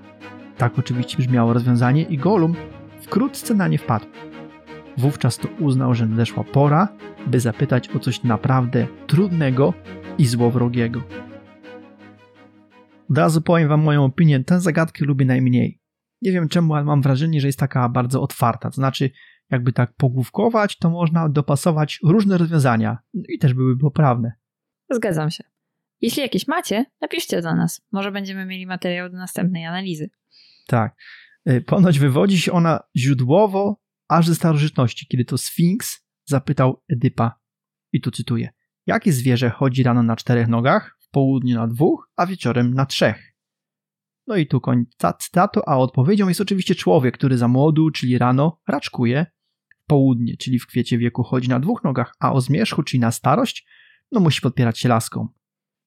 [0.58, 2.54] Tak oczywiście brzmiało rozwiązanie i Golum
[3.00, 4.06] wkrótce na nie wpadł.
[4.98, 6.88] Wówczas to uznał, że nadeszła pora,
[7.26, 9.74] by zapytać o coś naprawdę trudnego
[10.18, 11.02] i złowrogiego.
[13.10, 15.80] Od razu powiem wam moją opinię, tę zagadkę lubię najmniej.
[16.22, 18.70] Nie wiem czemu, ale mam wrażenie, że jest taka bardzo otwarta.
[18.70, 19.10] To znaczy,
[19.50, 24.32] jakby tak pogłówkować, to można dopasować różne rozwiązania no i też byłyby poprawne.
[24.90, 25.44] Zgadzam się.
[26.00, 27.80] Jeśli jakieś macie, napiszcie do nas.
[27.92, 30.10] Może będziemy mieli materiał do następnej analizy.
[30.66, 30.96] Tak.
[31.48, 37.40] Y, ponoć wywodzi się ona źródłowo aż ze starożytności, kiedy to Sfinks zapytał Edypa,
[37.92, 38.50] i tu cytuję,
[38.86, 43.32] jakie zwierzę chodzi rano na czterech nogach, w południu na dwóch, a wieczorem na trzech?
[44.26, 48.60] No i tu końca cytatu, a odpowiedzią jest oczywiście człowiek, który za młodu, czyli rano,
[48.68, 49.26] raczkuje,
[49.76, 53.10] w południe, czyli w kwiecie wieku chodzi na dwóch nogach, a o zmierzchu, czyli na
[53.10, 53.66] starość,
[54.12, 55.28] no musi podpierać się laską.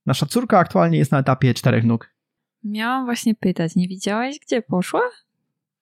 [0.05, 2.15] Nasza córka aktualnie jest na etapie czterech nóg.
[2.63, 5.01] Miałam właśnie pytać, nie widziałeś, gdzie poszła?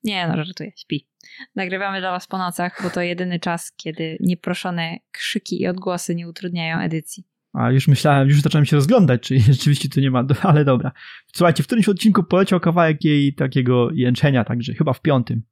[0.04, 1.08] Nie, no żartuję, śpi.
[1.56, 6.30] Nagrywamy dla was po nocach, bo to jedyny czas, kiedy nieproszone krzyki i odgłosy nie
[6.30, 7.24] utrudniają edycji.
[7.54, 10.92] A już myślałem, już zacząłem się rozglądać, czy rzeczywiście tu nie ma, ale dobra.
[11.36, 15.44] Słuchajcie, w którymś odcinku poleciał kawałek jej takiego jęczenia, także chyba w piątym.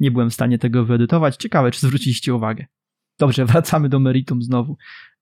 [0.00, 1.36] Nie byłem w stanie tego wyedytować.
[1.36, 2.66] Ciekawe, czy zwróciliście uwagę.
[3.18, 4.76] Dobrze, wracamy do meritum znowu.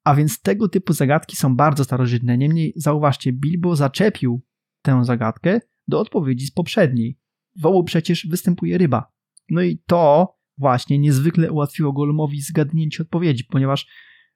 [0.05, 2.39] A więc tego typu zagadki są bardzo starożytne.
[2.39, 4.43] Niemniej zauważcie, Bilbo zaczepił
[4.83, 7.19] tę zagadkę do odpowiedzi z poprzedniej.
[7.61, 9.13] Wołu przecież występuje ryba.
[9.51, 13.87] No i to właśnie niezwykle ułatwiło Golumowi zgadnięcie odpowiedzi, ponieważ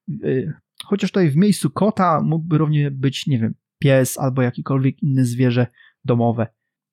[0.09, 0.53] yy,
[0.85, 5.67] chociaż tutaj w miejscu kota mógłby równie być, nie wiem, pies albo jakiekolwiek inne zwierzę
[6.05, 6.47] domowe.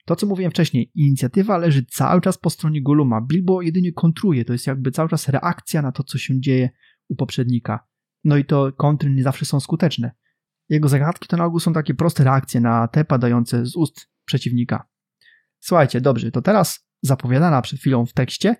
[0.05, 3.21] To, co mówiłem wcześniej, inicjatywa leży cały czas po stronie Goluma.
[3.21, 6.69] Bilbo jedynie kontruje, to jest jakby cały czas reakcja na to, co się dzieje
[7.07, 7.87] u poprzednika.
[8.23, 10.11] No i to kontry nie zawsze są skuteczne.
[10.69, 14.87] Jego zagadki to na ogół są takie proste reakcje na te padające z ust przeciwnika.
[15.65, 18.55] Słuchajcie, dobrze, to teraz zapowiadana przed chwilą w tekście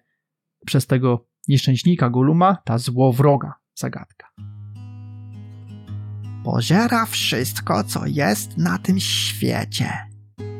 [0.65, 4.27] przez tego nieszczęśnika Goluma ta złowroga zagadka.
[6.43, 9.89] Pożera wszystko, co jest na tym świecie.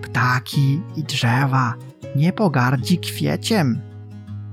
[0.01, 1.73] Ptaki i drzewa,
[2.15, 3.81] nie pogardzi kwieciem.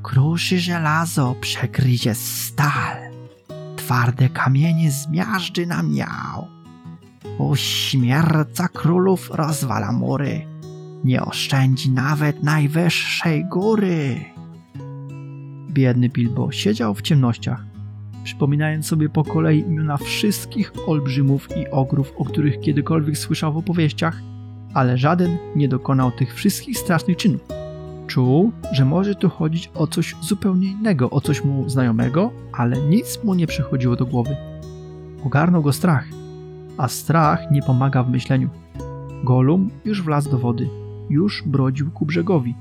[0.02, 2.96] Kruszy żelazo, przegryzie stal.
[3.76, 6.48] Twarde kamienie zmiażdży na miał.
[7.38, 10.49] Uśmierca królów rozwala mury.
[11.04, 14.16] Nie oszczędzi nawet najwyższej góry.
[15.70, 17.64] Biedny Bilbo siedział w ciemnościach,
[18.24, 24.22] przypominając sobie po kolei imiona wszystkich olbrzymów i ogrów, o których kiedykolwiek słyszał w opowieściach,
[24.74, 27.40] ale żaden nie dokonał tych wszystkich strasznych czynów.
[28.06, 33.24] Czuł, że może tu chodzić o coś zupełnie innego, o coś mu znajomego, ale nic
[33.24, 34.36] mu nie przychodziło do głowy.
[35.24, 36.04] Ogarnął go strach,
[36.78, 38.50] a strach nie pomaga w myśleniu.
[39.24, 40.68] Golum już wlazł do wody,
[41.10, 42.54] już brodził ku brzegowi.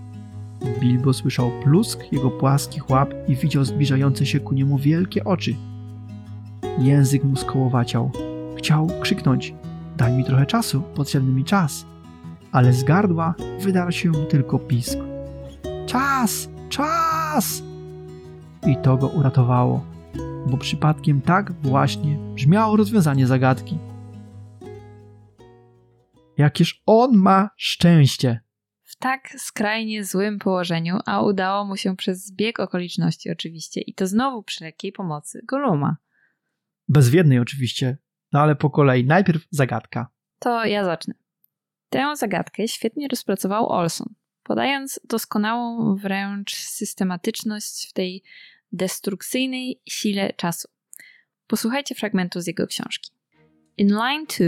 [0.79, 5.55] Bilbo słyszał plusk jego płaskich łap i widział zbliżające się ku niemu wielkie oczy.
[6.79, 8.11] Język mu skołowaciał.
[8.57, 9.53] Chciał krzyknąć:
[9.97, 11.85] Daj mi trochę czasu, potrzebny mi czas.
[12.51, 14.97] Ale z gardła wydarł się tylko pisk.
[15.85, 16.49] Czas!
[16.69, 17.63] Czas!
[18.67, 19.83] I to go uratowało,
[20.51, 23.77] bo przypadkiem tak właśnie brzmiało rozwiązanie zagadki.
[26.39, 28.39] Jakież on ma szczęście!
[28.83, 34.07] W tak skrajnie złym położeniu, a udało mu się przez zbieg okoliczności oczywiście i to
[34.07, 35.97] znowu przy lekkiej pomocy Goluma.
[36.87, 37.97] Bezwiednej oczywiście,
[38.31, 39.05] no ale po kolei.
[39.05, 40.09] Najpierw zagadka.
[40.39, 41.13] To ja zacznę.
[41.89, 44.13] Tę zagadkę świetnie rozpracował Olson,
[44.43, 48.23] podając doskonałą wręcz systematyczność w tej
[48.71, 50.67] destrukcyjnej sile czasu.
[51.47, 53.11] Posłuchajcie fragmentu z jego książki.
[53.77, 54.45] In line 2,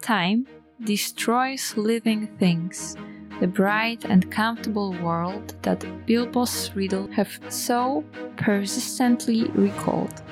[0.00, 2.96] time destroys living things,
[3.40, 8.04] the bright and comfortable world that Bilbo's riddle have so
[8.36, 10.22] persistently recalled.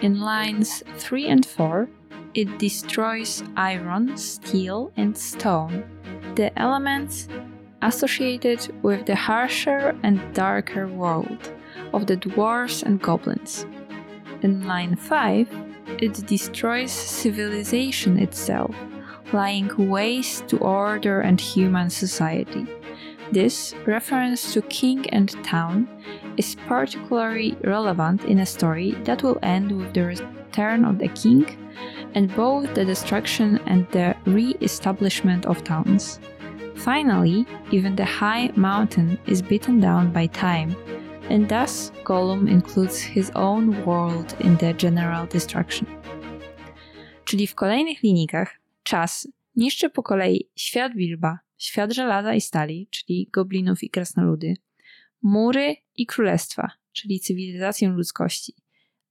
[0.00, 1.88] In lines 3 and 4,
[2.34, 5.84] it destroys iron, steel, and stone,
[6.34, 7.28] the elements
[7.82, 11.52] associated with the harsher and darker world
[11.92, 13.66] of the dwarves and goblins.
[14.42, 15.48] In line 5,
[16.00, 18.74] it destroys civilization itself,
[19.34, 22.66] lying waste to order and human society.
[23.32, 25.88] This reference to king and town
[26.36, 31.44] is particularly relevant in a story that will end with the return of the king
[32.14, 36.20] and both the destruction and the re establishment of towns.
[36.76, 40.76] Finally, even the high mountain is beaten down by time,
[41.30, 45.86] and thus Gollum includes his own world in the general destruction.
[47.24, 53.28] Czyli w kolejnych linijkach czas niszczy po kolei świat Bilba, świat żelaza i stali, czyli
[53.32, 54.54] goblinów i krasnoludy,
[55.22, 58.54] mury i królestwa, czyli cywilizację ludzkości.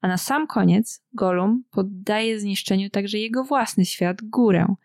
[0.02, 4.76] A na sam koniec Gollum poddaje zniszczeniu także jego własny świat, górę,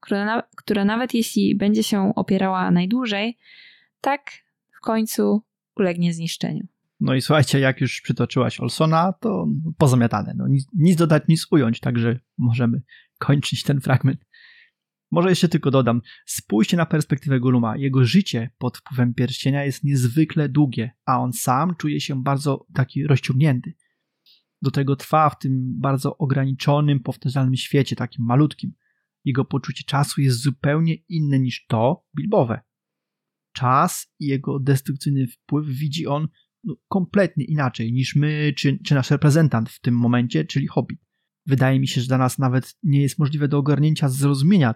[0.00, 3.38] która, na, która nawet jeśli będzie się opierała najdłużej,
[4.00, 4.30] tak
[4.78, 5.42] w końcu
[5.76, 6.66] ulegnie zniszczeniu.
[7.00, 9.46] No i słuchajcie, jak już przytoczyłaś Olsona, to
[9.78, 10.34] pozamiatane.
[10.36, 12.82] No, nic, nic dodać, nic ująć, także możemy
[13.18, 14.20] kończyć ten fragment.
[15.14, 17.76] Może jeszcze tylko dodam, spójrzcie na perspektywę Goluma.
[17.76, 23.06] Jego życie pod wpływem pierścienia jest niezwykle długie, a on sam czuje się bardzo taki
[23.06, 23.74] rozciągnięty.
[24.62, 28.72] Do tego trwa w tym bardzo ograniczonym, powtarzalnym świecie, takim malutkim.
[29.24, 32.60] Jego poczucie czasu jest zupełnie inne niż to Bilbowe.
[33.52, 36.28] czas i jego destrukcyjny wpływ widzi on
[36.64, 41.03] no, kompletnie inaczej niż my, czy, czy nasz reprezentant w tym momencie, czyli Hobbit.
[41.46, 44.74] Wydaje mi się, że dla nas nawet nie jest możliwe do ogarnięcia zrozumienia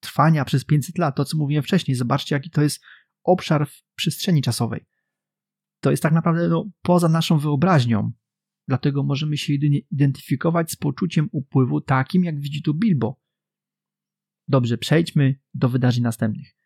[0.00, 1.94] trwania przez 500 lat, to co mówiłem wcześniej.
[1.94, 2.84] Zobaczcie, jaki to jest
[3.24, 4.86] obszar w przestrzeni czasowej.
[5.80, 8.12] To jest tak naprawdę no, poza naszą wyobraźnią.
[8.68, 13.20] Dlatego możemy się jedynie identyfikować z poczuciem upływu takim, jak widzi tu Bilbo.
[14.48, 16.56] Dobrze, przejdźmy do wydarzeń następnych.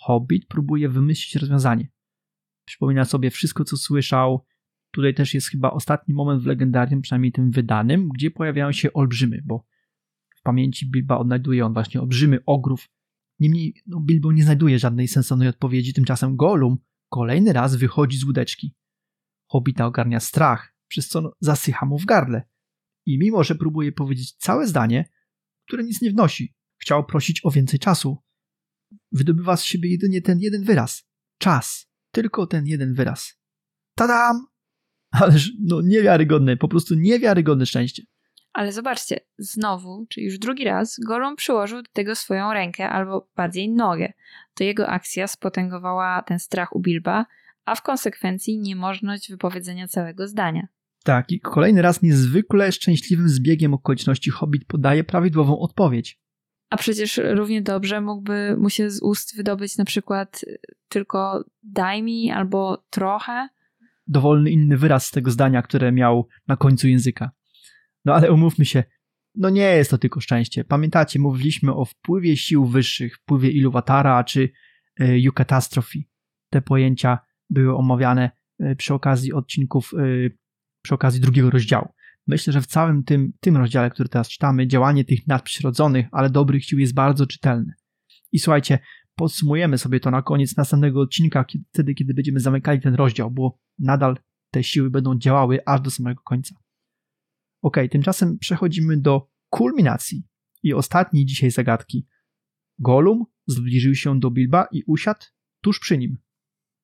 [0.00, 1.88] Hobbit próbuje wymyślić rozwiązanie.
[2.64, 4.46] Przypomina sobie wszystko, co słyszał.
[4.90, 9.42] Tutaj też jest chyba ostatni moment w legendarium, przynajmniej tym wydanym, gdzie pojawiają się olbrzymy,
[9.44, 9.66] bo
[10.36, 12.88] w pamięci Bilba odnajduje on właśnie olbrzymy ogrów.
[13.38, 16.78] Niemniej no, Bilbo nie znajduje żadnej sensownej odpowiedzi, tymczasem Gollum
[17.08, 18.74] kolejny raz wychodzi z łódeczki.
[19.46, 22.42] Hobbita ogarnia strach, przez co no, zasycha mu w gardle.
[23.06, 25.10] I mimo, że próbuje powiedzieć całe zdanie,
[25.66, 28.18] które nic nie wnosi, chciał prosić o więcej czasu,
[29.12, 31.08] wydobywa z siebie jedynie ten jeden wyraz.
[31.38, 31.88] Czas.
[32.10, 33.40] Tylko ten jeden wyraz.
[33.94, 34.57] Tadam!
[35.22, 38.02] Ależ no niewiarygodne, po prostu niewiarygodne szczęście.
[38.52, 43.70] Ale zobaczcie, znowu, czy już drugi raz, Gollum przyłożył do tego swoją rękę, albo bardziej
[43.70, 44.12] nogę.
[44.54, 47.26] To jego akcja spotęgowała ten strach u Bilba,
[47.64, 50.68] a w konsekwencji niemożność wypowiedzenia całego zdania.
[51.04, 56.20] Tak, i kolejny raz niezwykle szczęśliwym zbiegiem okoliczności Hobbit podaje prawidłową odpowiedź.
[56.70, 60.44] A przecież równie dobrze mógłby mu się z ust wydobyć na przykład
[60.88, 63.48] tylko daj mi albo trochę.
[64.08, 67.30] Dowolny inny wyraz z tego zdania, które miał na końcu języka.
[68.04, 68.84] No ale umówmy się,
[69.34, 70.64] no nie jest to tylko szczęście.
[70.64, 74.50] Pamiętacie, mówiliśmy o wpływie sił wyższych, wpływie Iluwatara czy
[75.00, 76.08] y, Yukatastrofii.
[76.52, 77.18] Te pojęcia
[77.50, 78.30] były omawiane
[78.62, 80.38] y, przy okazji odcinków, y,
[80.82, 81.88] przy okazji drugiego rozdziału.
[82.26, 86.64] Myślę, że w całym tym, tym rozdziale, który teraz czytamy, działanie tych nadprzyrodzonych, ale dobrych
[86.64, 87.72] sił jest bardzo czytelne.
[88.32, 88.78] I słuchajcie,
[89.18, 93.58] podsumujemy sobie to na koniec następnego odcinka, kiedy, wtedy, kiedy będziemy zamykali ten rozdział, bo
[93.78, 94.16] nadal
[94.50, 96.54] te siły będą działały aż do samego końca.
[97.62, 100.22] Ok, tymczasem przechodzimy do kulminacji
[100.62, 102.06] i ostatniej dzisiaj zagadki.
[102.78, 105.26] Golum zbliżył się do Bilba i usiadł
[105.60, 106.18] tuż przy nim.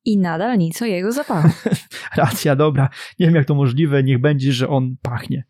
[0.04, 1.70] I nadal nic o jego zapachu.
[2.16, 2.88] Racja, dobra.
[3.18, 5.44] Nie wiem jak to możliwe, niech będzie, że on pachnie.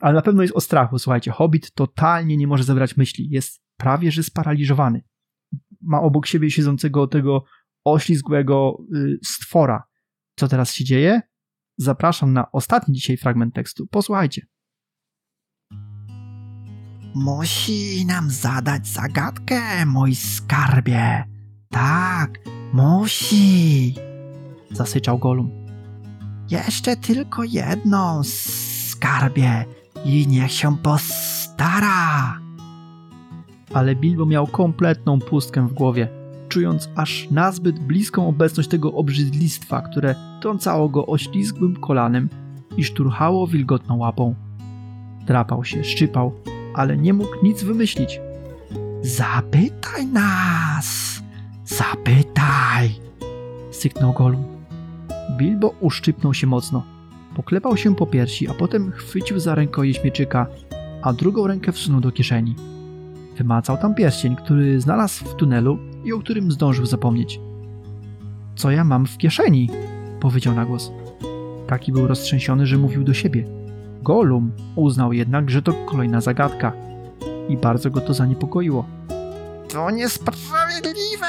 [0.00, 0.98] Ale na pewno jest o strachu.
[0.98, 3.28] Słuchajcie, Hobbit totalnie nie może zebrać myśli.
[3.30, 5.02] Jest prawie że sparaliżowany.
[5.80, 7.44] Ma obok siebie siedzącego tego
[7.84, 9.82] oślizgłego y, stwora.
[10.36, 11.20] Co teraz się dzieje?
[11.76, 13.86] Zapraszam na ostatni dzisiaj fragment tekstu.
[13.86, 14.46] Posłuchajcie.
[17.14, 21.24] Musi nam zadać zagadkę, mój skarbie.
[21.70, 22.38] Tak,
[22.72, 23.94] musi.
[24.70, 25.50] Zasyczał Golum.
[26.50, 29.64] Jeszcze tylko jedną, skarbie,
[30.04, 32.47] i niech się postara.
[33.74, 36.08] Ale Bilbo miał kompletną pustkę w głowie,
[36.48, 42.28] czując aż nazbyt bliską obecność tego obrzydlistwa, które trącało go oślizgłym kolanem
[42.76, 44.34] i szturchało wilgotną łapą.
[45.26, 46.32] Drapał się, szczypał,
[46.74, 48.20] ale nie mógł nic wymyślić.
[49.02, 51.18] Zapytaj nas!
[51.64, 52.90] Zapytaj!
[53.70, 54.44] Syknął Golum.
[55.36, 56.82] Bilbo uszczypnął się mocno.
[57.36, 60.46] Poklepał się po piersi, a potem chwycił za rękojeść mieczyka,
[61.02, 62.54] a drugą rękę wsunął do kieszeni.
[63.38, 67.40] Wymacał tam pierścień, który znalazł w tunelu i o którym zdążył zapomnieć.
[68.56, 69.70] Co ja mam w kieszeni?
[70.20, 70.92] powiedział na głos.
[71.66, 73.44] Taki był roztrzęsiony, że mówił do siebie.
[74.02, 76.72] Golum uznał jednak, że to kolejna zagadka
[77.48, 78.84] i bardzo go to zaniepokoiło.
[79.68, 81.26] To niesprawiedliwe!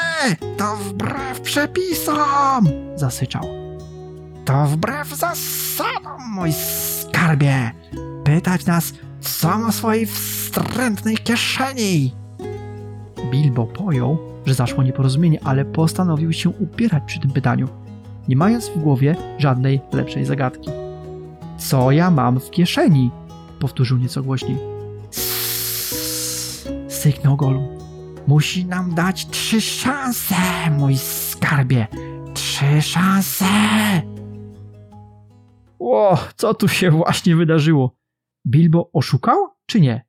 [0.58, 2.68] To wbrew przepisom!
[2.96, 3.44] Zasyczał.
[4.46, 7.72] To wbrew zasadom, mój skarbie!
[8.24, 12.14] Pytać nas, co ma swojej wstrętnej kieszeni!
[13.32, 17.68] Bilbo pojął, że zaszło nieporozumienie, ale postanowił się upierać przy tym pytaniu,
[18.28, 20.70] nie mając w głowie żadnej lepszej zagadki.
[21.58, 23.12] Co ja mam w kieszeni?
[23.60, 24.58] Powtórzył nieco głośniej.
[26.88, 27.68] Syknął Golum.
[28.28, 30.36] Musi nam dać trzy szanse,
[30.78, 31.88] mój skarbie!
[32.34, 33.46] Trzy szanse!
[35.80, 37.96] Ło, co tu się właśnie wydarzyło?
[38.48, 40.06] Bilbo oszukał, czy nie?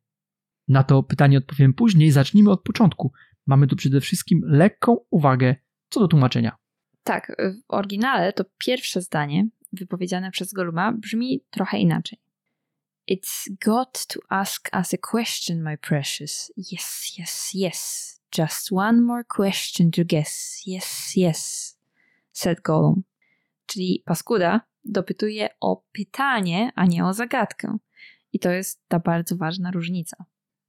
[0.69, 2.11] Na to pytanie odpowiem później.
[2.11, 3.13] Zacznijmy od początku.
[3.47, 5.57] Mamy tu przede wszystkim lekką uwagę
[5.89, 6.57] co do tłumaczenia.
[7.03, 12.19] Tak, w oryginale to pierwsze zdanie wypowiedziane przez Goluma brzmi trochę inaczej.
[13.11, 16.53] It's got to ask us a question, my precious.
[16.57, 18.21] Yes, yes, yes.
[18.39, 20.63] Just one more question to guess.
[20.67, 21.79] Yes, yes,
[22.33, 23.03] said Gollum.
[23.67, 27.79] Czyli paskuda dopytuje o pytanie, a nie o zagadkę.
[28.33, 30.25] I to jest ta bardzo ważna różnica.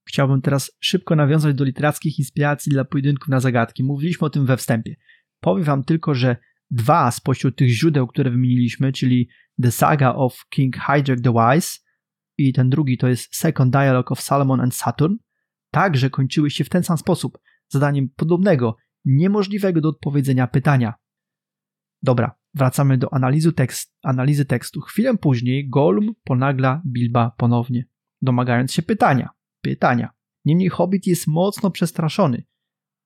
[0.07, 3.83] Chciałbym teraz szybko nawiązać do literackich inspiracji dla pojedynków na zagadki.
[3.83, 4.95] Mówiliśmy o tym we wstępie.
[5.39, 6.37] Powiem wam tylko, że
[6.69, 9.29] dwa spośród tych źródeł, które wymieniliśmy, czyli
[9.61, 11.79] The Saga of King Hydrek the Wise
[12.37, 15.15] i ten drugi to jest Second Dialogue of Salomon and Saturn,
[15.71, 17.37] także kończyły się w ten sam sposób,
[17.67, 20.93] zadaniem podobnego, niemożliwego do odpowiedzenia pytania.
[22.01, 24.81] Dobra, wracamy do analizy, tekst, analizy tekstu.
[24.81, 27.85] Chwilę później Gollum ponagla Bilba ponownie,
[28.21, 29.29] domagając się pytania.
[29.61, 30.09] Pytania.
[30.45, 32.43] Niemniej Hobbit jest mocno przestraszony.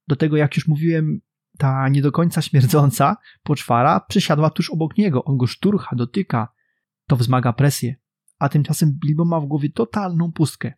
[0.08, 1.22] Do tego, jak już mówiłem,
[1.58, 5.24] ta nie do końca śmierdząca poczwara przysiadła tuż obok niego.
[5.24, 6.54] On go szturcha, dotyka.
[7.08, 7.96] To wzmaga presję.
[8.40, 10.74] A tymczasem Bilbo ma w głowie totalną pustkę.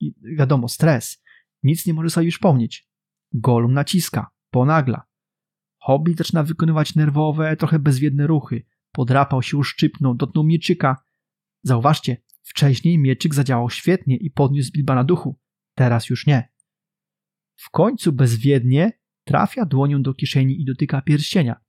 [0.00, 1.22] I wiadomo, stres.
[1.62, 2.88] Nic nie może sobie już pomnieć.
[3.32, 5.02] Golum naciska, ponagla.
[5.82, 8.66] Hobbit zaczyna wykonywać nerwowe, trochę bezwiedne ruchy.
[8.92, 10.96] Podrapał się, uszczypnął, dotknął mieczyka.
[11.62, 15.38] Zauważcie, wcześniej mieczyk zadziałał świetnie i podniósł Bilba na duchu.
[15.74, 16.52] Teraz już nie.
[17.56, 18.92] W końcu bezwiednie
[19.24, 21.60] trafia dłonią do kieszeni i dotyka pierścienia.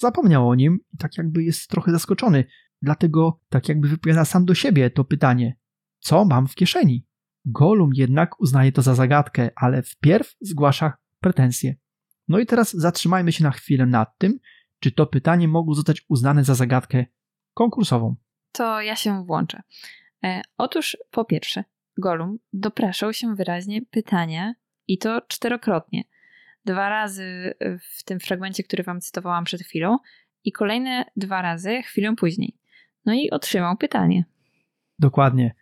[0.00, 2.44] Zapomniał o nim i tak jakby jest trochę zaskoczony,
[2.82, 5.56] dlatego tak jakby wypowiada sam do siebie to pytanie:
[5.98, 7.06] Co mam w kieszeni?
[7.44, 11.76] Golum jednak uznaje to za zagadkę, ale wpierw zgłasza pretensje.
[12.28, 14.38] No i teraz zatrzymajmy się na chwilę nad tym,
[14.80, 17.04] czy to pytanie mogło zostać uznane za zagadkę
[17.54, 18.16] konkursową.
[18.52, 19.62] To ja się włączę.
[20.24, 21.64] E, otóż po pierwsze,
[21.98, 24.54] Golum dopraszał się wyraźnie pytania
[24.88, 26.04] i to czterokrotnie.
[26.64, 29.98] Dwa razy w tym fragmencie, który wam cytowałam przed chwilą
[30.44, 32.58] i kolejne dwa razy chwilę później.
[33.04, 34.24] No i otrzymał pytanie.
[34.98, 35.54] Dokładnie.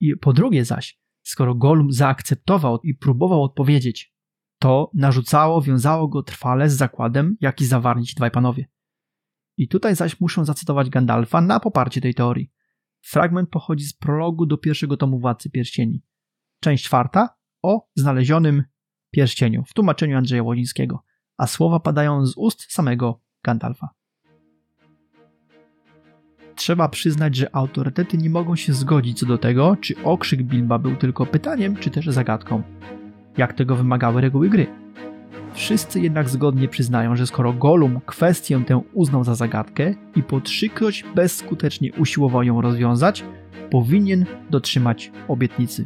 [0.00, 4.13] I po drugie zaś, skoro Golum zaakceptował i próbował odpowiedzieć,
[4.64, 8.68] to narzucało, wiązało go trwale z zakładem, jaki zawarli ci dwaj panowie.
[9.56, 12.52] I tutaj zaś muszę zacytować Gandalfa na poparcie tej teorii.
[13.00, 16.02] Fragment pochodzi z prologu do pierwszego tomu Władcy Pierścieni.
[16.60, 18.64] Część czwarta o znalezionym
[19.10, 21.02] pierścieniu w tłumaczeniu Andrzeja Łodzińskiego,
[21.36, 23.88] a słowa padają z ust samego Gandalfa.
[26.54, 30.96] Trzeba przyznać, że autorytety nie mogą się zgodzić co do tego, czy okrzyk Bilba był
[30.96, 32.62] tylko pytaniem, czy też zagadką,
[33.36, 34.66] jak tego wymagały reguły gry.
[35.54, 41.04] Wszyscy jednak zgodnie przyznają, że skoro Golum kwestię tę uznał za zagadkę i po trzykroć
[41.14, 43.24] bezskutecznie usiłował ją rozwiązać,
[43.70, 45.84] powinien dotrzymać obietnicy.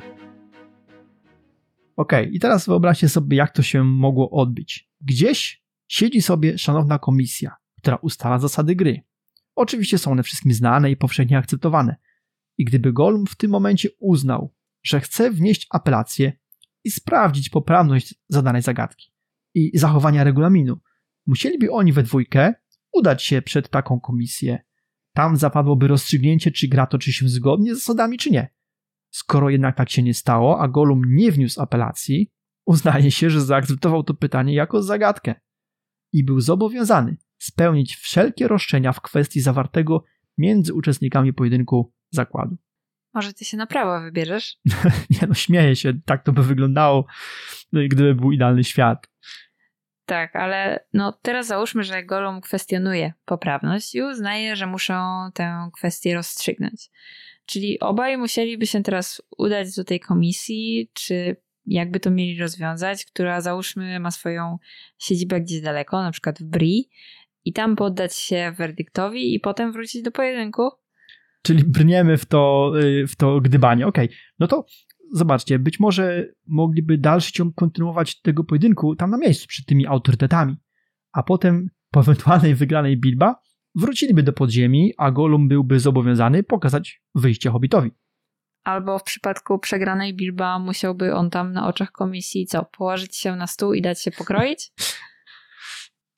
[1.96, 4.90] Ok, i teraz wyobraźcie sobie, jak to się mogło odbyć.
[5.00, 9.02] Gdzieś siedzi sobie szanowna komisja, która ustala zasady gry.
[9.54, 11.96] Oczywiście są one wszystkim znane i powszechnie akceptowane.
[12.58, 16.32] I gdyby Golum w tym momencie uznał, że chce wnieść apelację
[16.88, 19.12] i sprawdzić poprawność zadanej zagadki
[19.54, 20.78] i zachowania regulaminu,
[21.26, 22.54] musieliby oni we dwójkę
[22.92, 24.58] udać się przed taką komisję.
[25.14, 28.48] Tam zapadłoby rozstrzygnięcie, czy gra toczy się zgodnie z zasadami, czy nie.
[29.10, 32.30] Skoro jednak tak się nie stało, a Golum nie wniósł apelacji,
[32.66, 35.34] uznaje się, że zaakceptował to pytanie jako zagadkę
[36.12, 40.04] i był zobowiązany spełnić wszelkie roszczenia w kwestii zawartego
[40.38, 42.56] między uczestnikami pojedynku zakładu.
[43.14, 44.56] Może ty się na prawo wybierzesz?
[45.10, 47.06] nie no, śmieję się, tak to by wyglądało,
[47.72, 49.06] no gdyby był idealny świat.
[50.04, 56.14] Tak, ale no teraz załóżmy, że Golum kwestionuje poprawność i uznaje, że muszą tę kwestię
[56.14, 56.90] rozstrzygnąć.
[57.46, 61.36] Czyli obaj musieliby się teraz udać do tej komisji, czy
[61.66, 64.58] jakby to mieli rozwiązać, która załóżmy ma swoją
[64.98, 66.90] siedzibę gdzieś daleko, na przykład w Bri,
[67.44, 70.70] i tam poddać się werdyktowi i potem wrócić do pojedynku.
[71.48, 73.86] Czyli brniemy w to, y, w to gdybanie.
[73.86, 74.18] Okej, okay.
[74.38, 74.66] no to
[75.12, 80.56] zobaczcie, być może mogliby dalszy ciąg kontynuować tego pojedynku tam na miejscu, przed tymi autorytetami,
[81.12, 83.40] a potem po ewentualnej wygranej Bilba
[83.74, 87.90] wróciliby do podziemi, a Golum byłby zobowiązany pokazać wyjście Hobbitowi.
[88.64, 93.46] Albo w przypadku przegranej Bilba musiałby on tam na oczach komisji co, położyć się na
[93.46, 94.72] stół i dać się pokroić?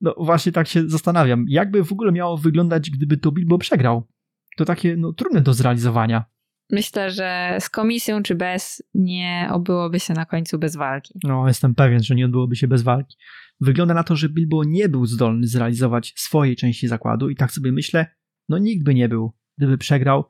[0.01, 4.09] No właśnie tak się zastanawiam, jakby w ogóle miało wyglądać, gdyby to Bilbo przegrał.
[4.57, 6.25] To takie no, trudne do zrealizowania.
[6.71, 11.15] Myślę, że z komisją czy bez nie obyłoby się na końcu bez walki.
[11.25, 13.17] No, jestem pewien, że nie odbyłoby się bez walki.
[13.61, 17.73] Wygląda na to, że Bilbo nie był zdolny zrealizować swojej części zakładu i tak sobie
[17.73, 18.07] myślę,
[18.49, 20.25] no nikt by nie był, gdyby przegrał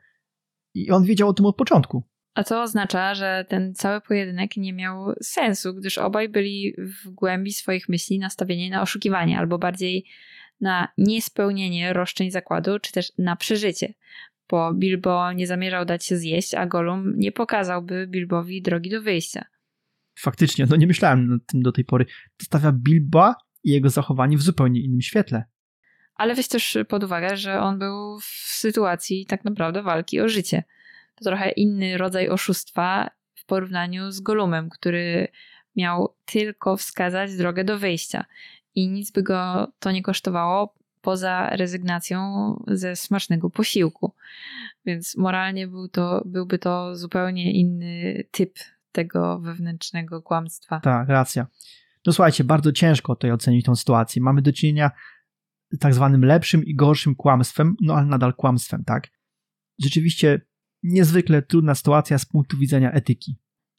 [0.75, 2.03] i on wiedział o tym od początku.
[2.35, 7.53] A to oznacza, że ten cały pojedynek nie miał sensu, gdyż obaj byli w głębi
[7.53, 10.05] swoich myśli nastawieni na oszukiwanie, albo bardziej
[10.61, 13.95] na niespełnienie roszczeń zakładu, czy też na przeżycie.
[14.51, 19.45] Bo Bilbo nie zamierzał dać się zjeść, a Gollum nie pokazałby Bilbowi drogi do wyjścia.
[20.19, 22.07] Faktycznie, no nie myślałem nad tym do tej pory.
[22.37, 23.35] To stawia Bilba
[23.65, 25.45] i jego zachowanie w zupełnie innym świetle.
[26.15, 30.65] Ale weź też pod uwagę, że on był w sytuacji tak naprawdę walki o życie.
[31.15, 35.29] To trochę inny rodzaj oszustwa w porównaniu z Golumem, który
[35.77, 38.25] miał tylko wskazać drogę do wyjścia.
[38.75, 42.19] I nic by go to nie kosztowało poza rezygnacją
[42.67, 44.15] ze smacznego posiłku.
[44.85, 48.55] Więc moralnie był to, byłby to zupełnie inny typ
[48.93, 50.81] tego wewnętrznego kłamstwa.
[50.81, 51.47] Tak, racja.
[52.07, 54.23] No słuchajcie, bardzo ciężko tutaj ocenić tą sytuację.
[54.23, 54.91] Mamy do czynienia
[55.71, 59.09] z tak zwanym lepszym i gorszym kłamstwem, no ale nadal kłamstwem, tak?
[59.83, 60.41] Rzeczywiście
[60.83, 63.37] niezwykle trudna sytuacja z punktu widzenia etyki.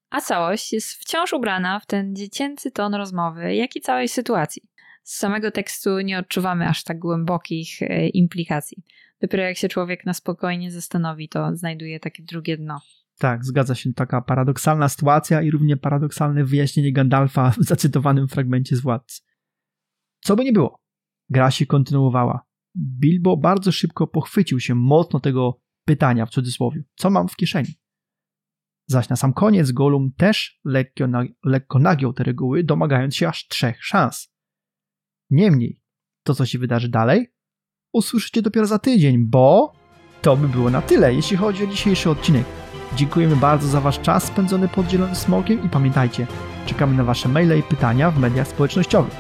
[0.09, 4.63] A całość jest wciąż ubrana w ten dziecięcy ton rozmowy, jak i całej sytuacji.
[5.03, 8.83] Z samego tekstu nie odczuwamy aż tak głębokich e, implikacji.
[9.21, 12.81] Dopiero jak się człowiek na spokojnie zastanowi, to znajduje takie drugie dno.
[13.17, 18.81] Tak, zgadza się taka paradoksalna sytuacja i równie paradoksalne wyjaśnienie Gandalfa w zacytowanym fragmencie z
[18.81, 19.21] Władcy.
[20.19, 20.81] Co by nie było,
[21.29, 22.45] gra się kontynuowała.
[22.77, 26.83] Bilbo bardzo szybko pochwycił się mocno tego pytania w cudzysłowie.
[26.95, 27.69] Co mam w kieszeni?
[28.87, 31.05] Zaś na sam koniec Golum też lekko,
[31.45, 34.33] lekko nagiął te reguły, domagając się aż trzech szans.
[35.31, 35.79] Niemniej,
[36.23, 37.33] to co się wydarzy dalej,
[37.93, 39.73] usłyszycie dopiero za tydzień, bo
[40.21, 42.45] to by było na tyle, jeśli chodzi o dzisiejszy odcinek.
[42.95, 46.27] Dziękujemy bardzo za Wasz czas spędzony pod Zielonym Smokiem i pamiętajcie,
[46.65, 49.13] czekamy na Wasze maile i pytania w mediach społecznościowych.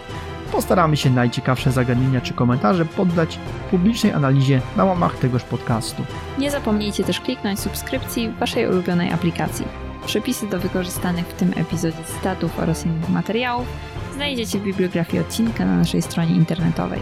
[0.51, 3.39] Postaramy się najciekawsze zagadnienia czy komentarze poddać
[3.71, 6.03] publicznej analizie na łamach tegoż podcastu.
[6.39, 9.65] Nie zapomnijcie też kliknąć subskrypcji w Waszej ulubionej aplikacji.
[10.05, 13.67] Przepisy do wykorzystanych w tym epizodzie cytatów oraz innych materiałów
[14.13, 16.99] znajdziecie w bibliografii odcinka na naszej stronie internetowej.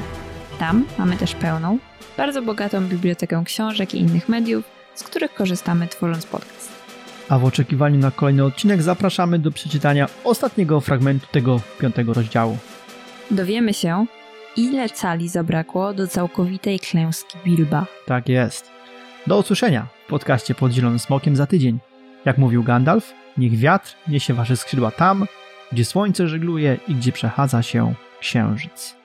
[0.59, 1.77] Tam mamy też pełną,
[2.17, 6.69] bardzo bogatą bibliotekę książek i innych mediów, z których korzystamy tworząc podcast.
[7.29, 12.57] A w oczekiwaniu na kolejny odcinek zapraszamy do przeczytania ostatniego fragmentu tego piątego rozdziału.
[13.31, 14.05] Dowiemy się,
[14.57, 17.85] ile cali zabrakło do całkowitej klęski Bilba.
[18.05, 18.71] Tak jest.
[19.27, 21.79] Do usłyszenia w podcaście pod Zielonym Smokiem za tydzień.
[22.25, 25.25] Jak mówił Gandalf, niech wiatr niesie wasze skrzydła tam,
[25.71, 28.98] gdzie słońce żegluje i gdzie przechadza się księżyc.